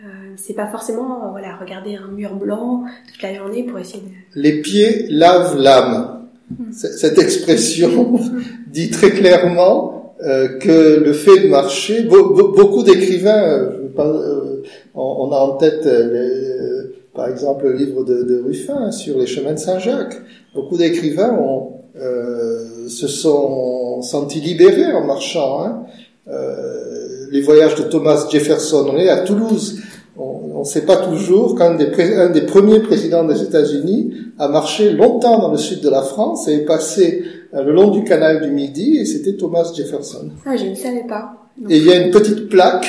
Euh, 0.01 0.07
c'est 0.37 0.55
pas 0.55 0.68
forcément 0.68 1.31
voilà 1.33 1.57
regarder 1.57 1.96
un 1.96 2.07
mur 2.09 2.37
blanc 2.37 2.85
toute 3.12 3.20
la 3.20 3.35
journée 3.35 3.64
pour 3.64 3.79
essayer 3.81 4.01
de. 4.03 4.40
Les 4.40 4.61
pieds 4.62 5.07
lavent 5.11 5.57
l'âme. 5.59 6.14
C- 6.70 6.92
Cette 6.96 7.18
expression 7.18 8.18
dit 8.68 8.90
très 8.90 9.11
clairement 9.11 9.97
euh, 10.24 10.59
que 10.59 10.98
le 10.98 11.12
fait 11.12 11.44
de 11.44 11.48
marcher, 11.48 12.02
be- 12.02 12.35
be- 12.35 12.57
beaucoup 12.57 12.83
d'écrivains, 12.83 13.44
euh, 13.44 13.88
euh, 13.98 14.62
on, 14.94 15.31
a 15.31 15.37
en 15.37 15.52
tête 15.52 15.88
par 17.14 17.28
exemple 17.28 17.68
le 17.68 17.74
livre 17.74 18.04
de, 18.04 18.42
Ruffin 18.44 18.76
hein, 18.76 18.90
sur 18.90 19.16
les 19.16 19.26
chemins 19.26 19.52
de 19.52 19.59
Saint-Jacques. 19.59 20.20
Beaucoup 20.54 20.76
d'écrivains 20.76 21.38
ont, 21.38 21.72
se 22.88 23.07
sont 23.07 24.02
sentis 24.02 24.40
libérés 24.40 24.92
en 24.92 25.04
marchant. 25.04 25.64
Hein. 25.64 25.85
Les 27.31 27.40
voyages 27.40 27.76
de 27.76 27.83
Thomas 27.83 28.26
Jefferson, 28.31 28.94
à 28.96 29.18
Toulouse. 29.18 29.81
On 30.16 30.61
ne 30.61 30.64
sait 30.64 30.85
pas 30.85 30.96
toujours 30.96 31.54
qu'un 31.54 31.76
des, 31.76 32.40
premiers 32.42 32.81
présidents 32.81 33.22
des 33.22 33.40
États-Unis 33.42 34.14
a 34.38 34.48
marché 34.48 34.90
longtemps 34.90 35.38
dans 35.38 35.52
le 35.52 35.59
sud 35.59 35.81
de 35.81 35.88
la 35.88 36.02
France 36.02 36.48
et 36.48 36.54
est 36.54 36.64
passé 36.64 37.22
le 37.52 37.72
long 37.72 37.90
du 37.90 38.04
canal 38.04 38.42
du 38.42 38.50
Midi 38.50 38.98
et 38.98 39.04
c'était 39.04 39.37
Thomas 39.37 39.72
Jefferson. 39.74 40.30
Ah, 40.46 40.56
je 40.56 40.66
ne 40.66 40.74
savais 40.74 41.04
pas. 41.08 41.48
Donc, 41.56 41.70
Et 41.70 41.78
il 41.78 41.84
y 41.84 41.92
a 41.92 42.04
une 42.04 42.11
petite 42.11 42.48
plaque 42.48 42.87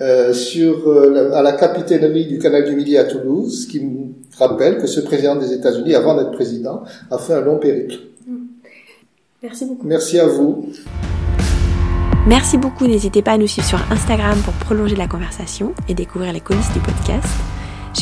euh, 0.00 0.32
sur 0.32 0.88
euh, 0.88 1.10
la- 1.30 1.38
à 1.38 1.42
la 1.42 1.52
capitainerie 1.52 2.26
du 2.26 2.38
canal 2.38 2.64
du 2.64 2.76
Midi 2.76 2.96
à 2.96 3.04
Toulouse 3.04 3.66
qui 3.70 3.80
me 3.80 4.06
rappelle 4.38 4.78
que 4.78 4.86
ce 4.86 5.00
président 5.00 5.36
des 5.36 5.52
États-Unis, 5.52 5.94
avant 5.94 6.16
d'être 6.16 6.32
président, 6.32 6.82
a 7.10 7.18
fait 7.18 7.32
un 7.34 7.40
long 7.40 7.58
périple. 7.58 7.94
Merci 9.42 9.64
beaucoup. 9.66 9.86
Merci 9.86 10.18
à 10.18 10.26
vous. 10.26 10.66
Merci 12.26 12.58
beaucoup. 12.58 12.86
N'hésitez 12.86 13.22
pas 13.22 13.32
à 13.32 13.38
nous 13.38 13.46
suivre 13.46 13.66
sur 13.68 13.80
Instagram 13.90 14.36
pour 14.44 14.52
prolonger 14.54 14.96
la 14.96 15.06
conversation 15.06 15.72
et 15.88 15.94
découvrir 15.94 16.32
les 16.32 16.40
coulisses 16.40 16.72
du 16.72 16.80
podcast. 16.80 17.28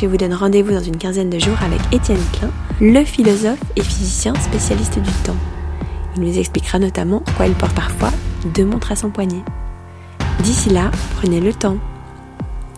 Je 0.01 0.07
vous 0.07 0.17
donne 0.17 0.33
rendez-vous 0.33 0.73
dans 0.73 0.81
une 0.83 0.97
quinzaine 0.97 1.31
de 1.31 1.39
jours 1.39 1.57
avec 1.65 1.81
Étienne 1.93 2.19
Klein, 2.33 2.51
le 2.81 3.05
philosophe 3.05 3.61
et 3.77 3.83
physicien 3.83 4.35
spécialiste 4.37 4.95
du 4.99 5.11
temps. 5.25 5.37
Il 6.17 6.23
nous 6.23 6.39
expliquera 6.39 6.79
notamment 6.79 7.21
pourquoi 7.21 7.47
il 7.47 7.55
porte 7.55 7.75
parfois 7.75 8.11
deux 8.55 8.65
montres 8.65 8.93
à 8.93 8.97
son 8.97 9.11
poignet. 9.11 9.43
D'ici 10.41 10.71
là, 10.71 10.91
prenez 11.17 11.41
le 11.41 11.53
temps. 11.53 11.77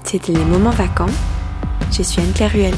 C'était 0.05 0.33
les 0.33 0.45
moments 0.45 0.71
vacants. 0.71 1.07
Je 1.91 2.03
suis 2.03 2.23
Anne-Claire. 2.23 2.73